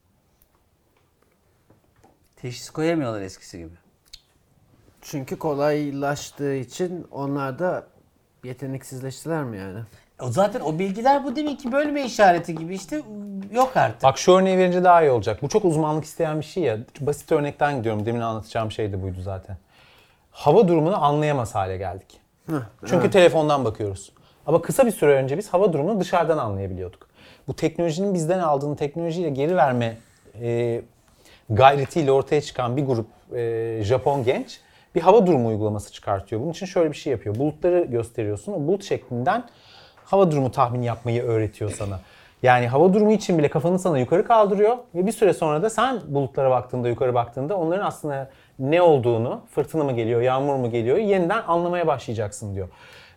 Teşhis 2.37 2.71
koyamıyorlar 2.71 3.21
eskisi 3.21 3.59
gibi. 3.59 3.75
Çünkü 5.03 5.39
kolaylaştığı 5.39 6.55
için 6.55 7.07
onlar 7.11 7.59
da 7.59 7.94
yeteneksizleştiler 8.45 9.45
mi 9.45 9.59
yani? 9.59 9.79
O 10.23 10.31
zaten 10.31 10.61
o 10.61 10.79
bilgiler 10.79 11.25
bu 11.25 11.37
demek 11.37 11.61
ki 11.61 11.73
bölme 11.73 12.05
işareti 12.05 12.55
gibi 12.55 12.75
işte 12.75 13.03
yok 13.53 13.77
artık. 13.77 14.03
Bak 14.03 14.19
şu 14.19 14.33
örneği 14.33 14.59
verince 14.59 14.85
daha 14.85 15.03
iyi 15.03 15.11
olacak. 15.11 15.43
Bu 15.43 15.49
çok 15.49 15.65
uzmanlık 15.65 16.05
isteyen 16.05 16.41
bir 16.41 16.45
şey 16.45 16.63
ya. 16.63 16.79
Basit 17.01 17.33
örnekten 17.33 17.77
gidiyorum. 17.79 18.07
Demin 18.07 18.21
anlatacağım 18.21 18.71
şey 18.71 18.93
de 18.93 19.03
buydu 19.03 19.21
zaten. 19.23 19.57
Hava 20.31 20.69
durumunu 20.69 21.05
anlayamaz 21.05 21.55
hale 21.55 21.77
geldik. 21.77 22.21
Çünkü 22.87 23.11
telefondan 23.11 23.65
bakıyoruz. 23.65 24.13
Ama 24.47 24.63
kısa 24.63 24.87
bir 24.87 24.91
süre 24.91 25.13
önce 25.13 25.39
biz 25.39 25.49
hava 25.49 25.73
durumunu 25.73 26.01
dışarıdan 26.01 26.39
anlayabiliyorduk. 26.39 27.09
Bu 27.49 27.57
teknolojinin 27.57 28.15
bizden 28.15 28.39
aldığını 28.39 28.77
teknolojiyle 28.77 29.31
geri 29.31 29.57
verme 29.57 29.97
e, 30.41 30.83
gayretiyle 31.51 32.13
ortaya 32.13 32.41
çıkan 32.41 32.77
bir 32.77 32.87
grup 32.87 33.07
e, 33.35 33.81
Japon 33.83 34.25
genç 34.25 34.61
bir 34.95 35.01
hava 35.01 35.27
durumu 35.27 35.49
uygulaması 35.49 35.93
çıkartıyor. 35.93 36.43
Bunun 36.43 36.51
için 36.51 36.67
şöyle 36.67 36.91
bir 36.91 36.97
şey 36.97 37.11
yapıyor. 37.11 37.35
Bulutları 37.35 37.85
gösteriyorsun. 37.85 38.53
O 38.53 38.67
bulut 38.67 38.85
şeklinden 38.85 39.45
hava 40.05 40.31
durumu 40.31 40.51
tahmini 40.51 40.87
yapmayı 40.87 41.23
öğretiyor 41.23 41.71
sana. 41.71 42.01
Yani 42.43 42.69
hava 42.69 42.95
durumu 42.95 43.13
için 43.13 43.39
bile 43.39 43.49
kafanı 43.49 43.79
sana 43.79 43.99
yukarı 43.99 44.25
kaldırıyor 44.25 44.77
ve 44.95 45.07
bir 45.07 45.13
süre 45.13 45.35
sonra 45.35 45.63
da 45.63 45.71
sen 45.71 46.01
bulutlara 46.09 46.51
baktığında, 46.51 46.89
yukarı 46.89 47.15
baktığında 47.15 47.57
onların 47.57 47.87
aslında 47.87 48.31
ne 48.59 48.83
olduğunu, 48.83 49.41
fırtına 49.51 49.85
mı 49.85 49.93
geliyor, 49.93 50.21
yağmur 50.21 50.55
mu 50.55 50.71
geliyor 50.71 50.97
yeniden 50.97 51.43
anlamaya 51.47 51.87
başlayacaksın 51.87 52.55
diyor. 52.55 52.69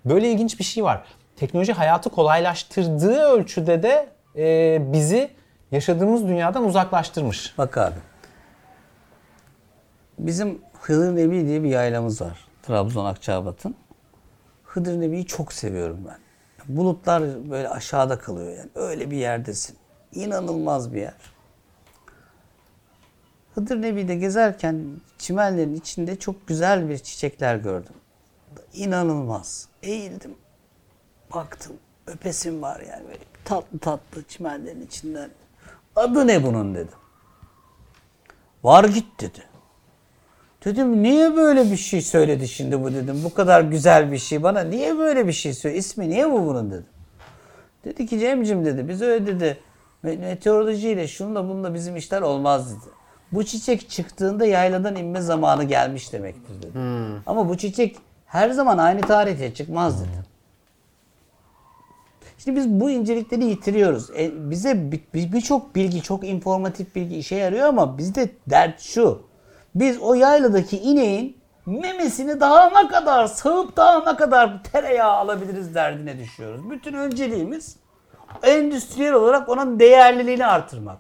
Böyle 0.06 0.32
ilginç 0.32 0.60
bir 0.60 0.64
şey 0.64 0.84
var. 0.84 1.04
Teknoloji 1.36 1.74
hayatı 1.74 2.10
kolaylaştırdığı 2.10 3.22
ölçüde 3.22 3.84
de 3.84 4.10
e, 4.36 4.78
bizi 4.94 5.30
yaşadığımız 5.72 6.28
dünyadan 6.28 6.66
uzaklaştırmış. 6.66 7.58
Bak 7.58 7.78
abi. 7.78 7.96
Bizim 10.20 10.62
Hıdır 10.82 11.16
Nebi 11.16 11.46
diye 11.46 11.64
bir 11.64 11.70
yaylamız 11.70 12.22
var. 12.22 12.48
Trabzon 12.64 13.06
Akçabat'ın. 13.06 13.76
Hıdır 14.64 15.00
Nebi'yi 15.00 15.26
çok 15.26 15.54
seviyorum 15.54 16.00
ben. 16.08 16.18
Bulutlar 16.76 17.50
böyle 17.50 17.70
aşağıda 17.70 18.20
kalıyor 18.20 18.58
yani. 18.58 18.70
Öyle 18.76 19.12
bir 19.12 19.18
yerdesin. 19.18 19.76
İnanılmaz 20.14 20.94
bir 20.94 21.02
yer. 21.02 21.14
Hıdır 23.56 23.82
Nebi'de 23.82 24.16
gezerken 24.16 24.86
çimenlerin 25.18 25.76
içinde 25.76 26.16
çok 26.20 26.48
güzel 26.48 26.90
bir 26.90 26.98
çiçekler 26.98 27.56
gördüm. 27.56 27.94
İnanılmaz. 28.74 29.68
Eğildim. 29.84 30.36
Baktım. 31.34 31.74
Öpesim 32.08 32.62
var 32.62 32.80
yani 32.80 33.08
böyle 33.08 33.20
tatlı 33.46 33.80
tatlı 33.80 34.24
çimenlerin 34.24 34.82
içinden. 34.82 35.30
Adı 35.96 36.28
ne 36.28 36.44
bunun 36.44 36.76
dedim. 36.76 36.98
Var 38.64 38.84
git 38.84 39.22
dedi. 39.22 39.44
Dedim 40.66 41.04
niye 41.04 41.36
böyle 41.36 41.72
bir 41.72 41.78
şey 41.78 42.02
söyledi 42.02 42.48
şimdi 42.48 42.84
bu 42.84 42.94
dedim. 42.94 43.22
Bu 43.24 43.34
kadar 43.34 43.62
güzel 43.62 44.12
bir 44.12 44.18
şey 44.18 44.44
bana 44.44 44.62
niye 44.62 44.98
böyle 44.98 45.28
bir 45.28 45.34
şey 45.34 45.54
söyledi? 45.54 45.80
İsmi 45.80 46.10
niye 46.10 46.32
bu 46.32 46.46
bunun 46.46 46.72
dedim. 46.72 46.86
Dedi 47.86 48.06
ki 48.06 48.20
Cemcim 48.20 48.66
dedi 48.66 48.88
biz 48.88 49.02
öyle 49.02 49.28
dedi 49.28 49.58
me- 50.04 50.18
meteorolojiyle 50.18 51.08
şununla 51.08 51.50
bununla 51.50 51.74
bizim 51.74 51.96
işler 51.96 52.22
olmaz 52.22 52.72
dedi. 52.72 52.86
Bu 53.32 53.44
çiçek 53.46 53.90
çıktığında 53.90 54.46
yayladan 54.46 54.96
inme 54.96 55.22
zamanı 55.22 55.64
gelmiş 55.64 56.14
demektir 56.14 56.62
dedi. 56.62 56.78
Ama 57.26 57.50
bu 57.50 57.58
çiçek 57.58 57.96
her 58.26 58.50
zaman 58.50 58.78
aynı 58.78 59.02
tarihte 59.02 59.54
çıkmaz 59.54 60.02
dedi. 60.02 60.24
Şimdi 62.38 62.58
biz 62.60 62.70
bu 62.70 62.90
incelikleri 62.90 63.46
yitiriyoruz. 63.46 64.10
E, 64.20 64.50
bize 64.50 64.92
bi- 64.92 65.02
bi- 65.14 65.34
birçok 65.34 65.76
bilgi, 65.76 66.02
çok 66.02 66.24
informatif 66.28 66.96
bilgi 66.96 67.18
işe 67.18 67.36
yarıyor 67.36 67.68
ama 67.68 67.98
bizde 67.98 68.30
dert 68.50 68.82
şu. 68.82 69.27
Biz 69.80 70.02
o 70.02 70.14
yayladaki 70.14 70.80
ineğin 70.80 71.38
memesini 71.66 72.40
daha 72.40 72.82
ne 72.82 72.88
kadar 72.88 73.28
sığıp 73.28 73.78
daha 73.78 74.12
ne 74.12 74.18
kadar 74.18 74.64
tereyağı 74.64 75.12
alabiliriz 75.12 75.76
derdine 75.76 76.20
düşüyoruz. 76.20 76.70
Bütün 76.70 76.94
önceliğimiz 76.94 77.76
endüstriyel 78.44 79.14
olarak 79.14 79.50
onun 79.50 79.80
değerliliğini 79.80 80.46
artırmak. 80.46 80.98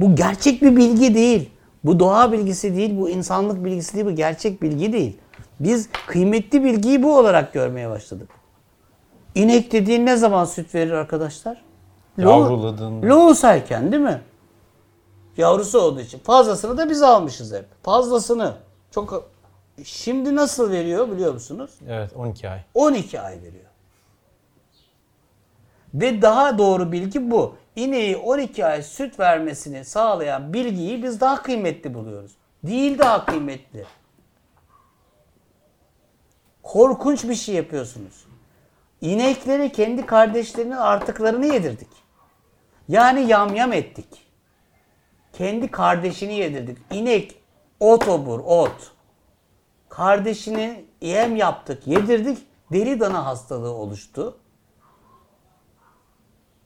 Bu 0.00 0.14
gerçek 0.14 0.62
bir 0.62 0.76
bilgi 0.76 1.14
değil. 1.14 1.50
Bu 1.84 2.00
doğa 2.00 2.32
bilgisi 2.32 2.76
değil, 2.76 2.98
bu 2.98 3.10
insanlık 3.10 3.64
bilgisi 3.64 3.94
değil, 3.94 4.06
bu 4.06 4.14
gerçek 4.14 4.62
bilgi 4.62 4.92
değil. 4.92 5.18
Biz 5.60 5.88
kıymetli 6.06 6.64
bilgiyi 6.64 7.02
bu 7.02 7.18
olarak 7.18 7.52
görmeye 7.52 7.90
başladık. 7.90 8.30
İnek 9.34 9.72
dediğin 9.72 10.06
ne 10.06 10.16
zaman 10.16 10.44
süt 10.44 10.74
verir 10.74 10.92
arkadaşlar? 10.92 11.62
Yavruladığında. 12.18 13.06
Loğusayken 13.06 13.92
değil 13.92 14.02
mi? 14.02 14.20
Yavrusu 15.38 15.80
olduğu 15.80 16.00
için. 16.00 16.18
Fazlasını 16.18 16.78
da 16.78 16.90
biz 16.90 17.02
almışız 17.02 17.52
hep. 17.52 17.66
Fazlasını. 17.82 18.56
Çok 18.90 19.30
Şimdi 19.84 20.36
nasıl 20.36 20.70
veriyor 20.70 21.10
biliyor 21.10 21.32
musunuz? 21.32 21.70
Evet 21.88 22.10
12 22.16 22.48
ay. 22.48 22.60
12 22.74 23.20
ay 23.20 23.42
veriyor. 23.42 23.64
Ve 25.94 26.22
daha 26.22 26.58
doğru 26.58 26.92
bilgi 26.92 27.30
bu. 27.30 27.54
İneği 27.76 28.16
12 28.16 28.66
ay 28.66 28.82
süt 28.82 29.20
vermesini 29.20 29.84
sağlayan 29.84 30.52
bilgiyi 30.52 31.02
biz 31.02 31.20
daha 31.20 31.42
kıymetli 31.42 31.94
buluyoruz. 31.94 32.32
Değil 32.62 32.98
daha 32.98 33.24
kıymetli. 33.26 33.84
Korkunç 36.62 37.24
bir 37.24 37.34
şey 37.34 37.54
yapıyorsunuz. 37.54 38.26
İnekleri 39.00 39.72
kendi 39.72 40.06
kardeşlerinin 40.06 40.76
artıklarını 40.76 41.46
yedirdik. 41.46 41.88
Yani 42.88 43.28
yamyam 43.28 43.72
ettik. 43.72 44.27
Kendi 45.32 45.70
kardeşini 45.70 46.34
yedirdik. 46.34 46.78
İnek 46.90 47.40
ot 47.80 48.08
obur, 48.08 48.40
ot. 48.44 48.92
Kardeşini 49.88 50.84
yem 51.00 51.36
yaptık, 51.36 51.86
yedirdik. 51.86 52.38
Deli 52.72 53.00
dana 53.00 53.26
hastalığı 53.26 53.72
oluştu. 53.72 54.38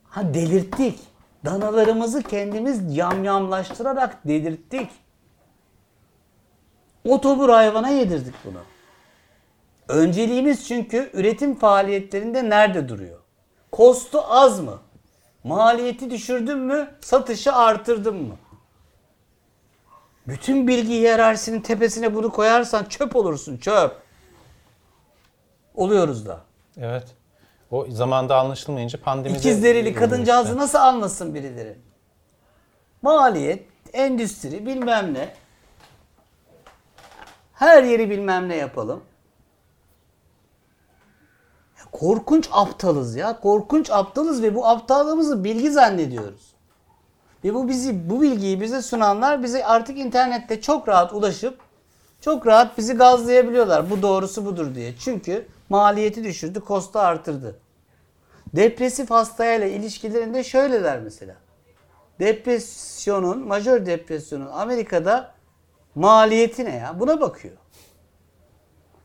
Ha 0.05 0.35
delirttik. 0.35 1.01
Danalarımızı 1.44 2.22
kendimiz 2.22 2.96
yamyamlaştırarak 2.96 4.29
delirttik. 4.29 4.90
Otobur 7.05 7.48
hayvana 7.48 7.88
yedirdik 7.88 8.35
bunu. 8.44 8.59
Önceliğimiz 9.88 10.68
çünkü 10.68 11.11
üretim 11.12 11.55
faaliyetlerinde 11.55 12.51
nerede 12.51 12.88
duruyor? 12.88 13.18
Kostu 13.72 14.20
az 14.29 14.61
mı? 14.61 14.79
Maliyeti 15.44 16.11
düşürdün 16.11 16.59
mü? 16.59 16.94
Satışı 17.01 17.53
artırdın 17.53 18.16
mı? 18.16 18.37
Bütün 20.29 20.69
bilgi 20.69 20.89
hiyerarşisinin 20.89 21.61
tepesine 21.61 22.15
bunu 22.15 22.31
koyarsan 22.31 22.85
çöp 22.85 23.17
olursun 23.17 23.57
çöp. 23.57 24.03
Oluyoruz 25.75 26.27
da. 26.27 26.41
Evet. 26.77 27.07
O 27.71 27.87
zamanda 27.89 28.37
anlaşılmayınca 28.37 29.01
pandemide... 29.01 29.39
İkizlerili 29.39 29.95
kadıncağızı 29.95 30.57
nasıl 30.57 30.79
anlasın 30.79 31.35
birileri? 31.35 31.79
Maliyet, 33.03 33.67
endüstri 33.93 34.67
bilmem 34.67 35.15
ne. 35.15 35.35
Her 37.53 37.83
yeri 37.83 38.11
bilmem 38.11 38.49
ne 38.49 38.57
yapalım. 38.57 39.03
Ya 41.79 41.85
Korkunç 41.93 42.49
aptalız 42.53 43.17
ya. 43.17 43.41
Korkunç 43.41 43.91
aptalız 43.91 44.43
ve 44.43 44.55
bu 44.55 44.67
aptallığımızı 44.67 45.45
bilgi 45.45 45.71
zannediyoruz. 45.71 46.52
Ve 47.44 47.55
bu 47.55 47.68
bizi 47.68 48.11
bu 48.11 48.22
bilgiyi 48.22 48.61
bize 48.61 48.83
sunanlar 48.83 49.42
bize 49.42 49.64
artık 49.64 49.98
internette 49.98 50.61
çok 50.61 50.88
rahat 50.88 51.12
ulaşıp 51.12 51.59
çok 52.20 52.46
rahat 52.46 52.78
bizi 52.78 52.94
gazlayabiliyorlar. 52.94 53.90
Bu 53.90 54.02
doğrusu 54.02 54.46
budur 54.46 54.74
diye. 54.74 54.94
Çünkü 54.98 55.46
maliyeti 55.68 56.24
düşürdü, 56.24 56.61
kostu 56.61 56.98
artırdı. 56.98 57.59
Depresif 58.57 59.11
hastayla 59.11 59.66
ilişkilerinde 59.66 60.44
şöyleler 60.44 61.00
mesela. 61.00 61.35
depresyonun, 62.20 63.46
majör 63.46 63.87
depresyonun 63.87 64.46
Amerika'da 64.52 65.35
maliyeti 65.94 66.64
ne 66.64 66.76
ya? 66.76 67.00
Buna 67.00 67.20
bakıyor. 67.20 67.55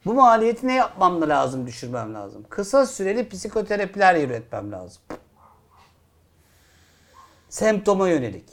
Bu 0.06 0.13
maliyeti 0.13 0.67
ne 0.67 0.76
yapmam 0.76 1.21
lazım, 1.21 1.67
düşürmem 1.67 2.13
lazım? 2.13 2.45
Kısa 2.50 2.86
süreli 2.86 3.30
psikoterapiler 3.30 4.15
üretmem 4.15 4.71
lazım. 4.71 5.02
Semptoma 7.50 8.10
yönelik. 8.10 8.46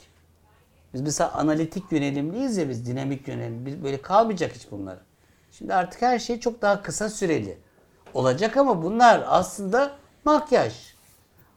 Biz 0.93 1.01
mesela 1.01 1.31
analitik 1.33 1.91
yönelimliyiz 1.91 2.57
ya 2.57 2.69
biz 2.69 2.87
dinamik 2.87 3.27
yönelim. 3.27 3.65
Biz 3.65 3.83
böyle 3.83 4.01
kalmayacak 4.01 4.55
hiç 4.55 4.71
bunlar. 4.71 4.97
Şimdi 5.51 5.73
artık 5.73 6.01
her 6.01 6.19
şey 6.19 6.39
çok 6.39 6.61
daha 6.61 6.81
kısa 6.81 7.09
süreli 7.09 7.57
olacak 8.13 8.57
ama 8.57 8.83
bunlar 8.83 9.23
aslında 9.27 9.91
makyaj. 10.25 10.73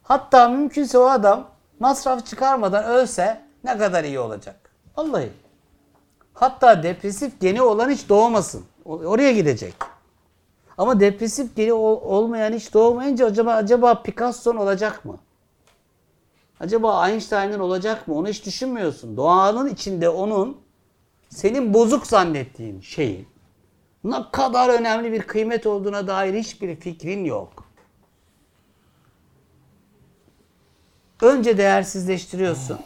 Hatta 0.03 0.49
mümkünse 0.49 0.97
o 0.97 1.05
adam 1.05 1.47
masraf 1.79 2.25
çıkarmadan 2.25 2.83
ölse 2.83 3.41
ne 3.63 3.77
kadar 3.77 4.03
iyi 4.03 4.19
olacak. 4.19 4.55
Vallahi. 4.97 5.31
Hatta 6.33 6.83
depresif 6.83 7.41
geni 7.41 7.61
olan 7.61 7.89
hiç 7.89 8.09
doğmasın. 8.09 8.65
Oraya 8.85 9.31
gidecek. 9.31 9.73
Ama 10.77 10.99
depresif 10.99 11.55
geni 11.55 11.73
ol- 11.73 12.01
olmayan 12.03 12.53
hiç 12.53 12.73
doğmayınca 12.73 13.25
acaba 13.25 13.53
acaba 13.53 14.01
Picasso'nun 14.01 14.57
olacak 14.57 15.05
mı? 15.05 15.17
Acaba 16.59 17.09
Einstein'ın 17.09 17.59
olacak 17.59 18.07
mı? 18.07 18.15
Onu 18.15 18.27
hiç 18.27 18.45
düşünmüyorsun. 18.45 19.17
Doğanın 19.17 19.69
içinde 19.69 20.09
onun 20.09 20.57
senin 21.29 21.73
bozuk 21.73 22.07
zannettiğin 22.07 22.81
şeyin 22.81 23.27
ne 24.03 24.17
kadar 24.31 24.69
önemli 24.79 25.11
bir 25.11 25.21
kıymet 25.21 25.65
olduğuna 25.65 26.07
dair 26.07 26.33
hiçbir 26.33 26.75
fikrin 26.75 27.25
yok. 27.25 27.69
Önce 31.21 31.57
değersizleştiriyorsun. 31.57 32.79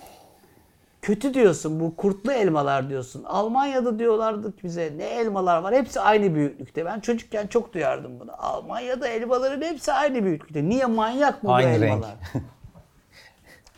Kötü 1.02 1.34
diyorsun 1.34 1.80
bu 1.80 1.96
kurtlu 1.96 2.32
elmalar 2.32 2.90
diyorsun. 2.90 3.24
Almanya'da 3.24 4.00
diyorlardı 4.00 4.56
ki 4.56 4.64
bize 4.64 4.94
ne 4.98 5.06
elmalar 5.06 5.58
var 5.58 5.76
hepsi 5.76 6.00
aynı 6.00 6.36
büyüklükte. 6.36 6.86
Ben 6.86 7.00
çocukken 7.00 7.48
çok 7.48 7.74
duyardım 7.74 8.20
bunu. 8.20 8.32
Almanya'da 8.38 9.08
elmaların 9.08 9.62
hepsi 9.62 9.94
aynı 9.94 10.24
büyüklükte. 10.24 10.70
Niye 10.70 10.86
manyak 10.86 11.44
mı 11.44 11.50
bu 11.50 11.54
Aynı 11.54 11.82
renk. 11.82 12.06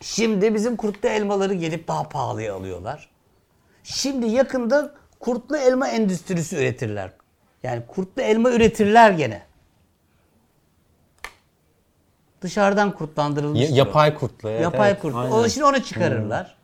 Şimdi 0.02 0.54
bizim 0.56 0.76
kurtlu 0.76 1.10
elmaları 1.10 1.54
gelip 1.54 1.88
daha 1.88 2.10
pahalıya 2.10 2.56
alıyorlar. 2.56 3.10
Şimdi 3.84 4.28
yakında 4.28 4.94
kurtlu 5.20 5.58
elma 5.58 5.88
endüstrisi 5.88 6.56
üretirler. 6.58 7.12
Yani 7.64 7.84
kurtlu 7.88 8.22
elma 8.22 8.52
üretirler 8.52 9.12
gene. 9.12 9.42
Dışarıdan 12.42 12.92
kurtlandırılmış. 12.92 13.62
Ya- 13.62 13.76
yapay 13.76 14.16
kurtlu. 14.18 14.50
evet, 14.50 14.62
Yapay 14.62 14.92
evet, 14.92 15.02
kurtlu. 15.02 15.20
aynen. 15.20 15.32
O, 15.32 15.50
şimdi 15.50 15.66
onu 15.66 15.84
çıkarırlar. 15.84 16.56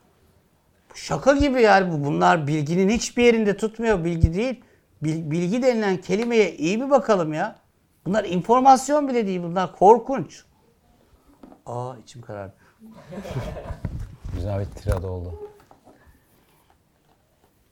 Şaka 0.95 1.33
gibi 1.33 1.61
yani 1.61 1.93
bu. 1.93 2.05
Bunlar 2.05 2.47
bilginin 2.47 2.89
hiçbir 2.89 3.23
yerinde 3.23 3.57
tutmuyor. 3.57 4.03
Bilgi 4.03 4.33
değil. 4.33 4.63
Bil- 5.03 5.31
bilgi 5.31 5.63
denilen 5.63 5.97
kelimeye 5.97 6.55
iyi 6.57 6.81
bir 6.81 6.89
bakalım 6.89 7.33
ya. 7.33 7.55
Bunlar 8.05 8.23
informasyon 8.25 9.07
bile 9.07 9.27
değil. 9.27 9.43
Bunlar 9.43 9.75
korkunç. 9.75 10.43
Aa 11.65 11.93
içim 12.03 12.21
karardı. 12.21 12.53
Güzel 14.35 14.59
bir 14.59 14.65
tirad 14.65 15.03
oldu. 15.03 15.39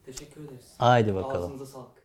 Teşekkür 0.06 0.43
ederiz. 0.45 0.74
Haydi 0.78 1.15
bakalım. 1.15 1.43
Ağzınıza 1.43 1.65
sağlık. 1.65 1.98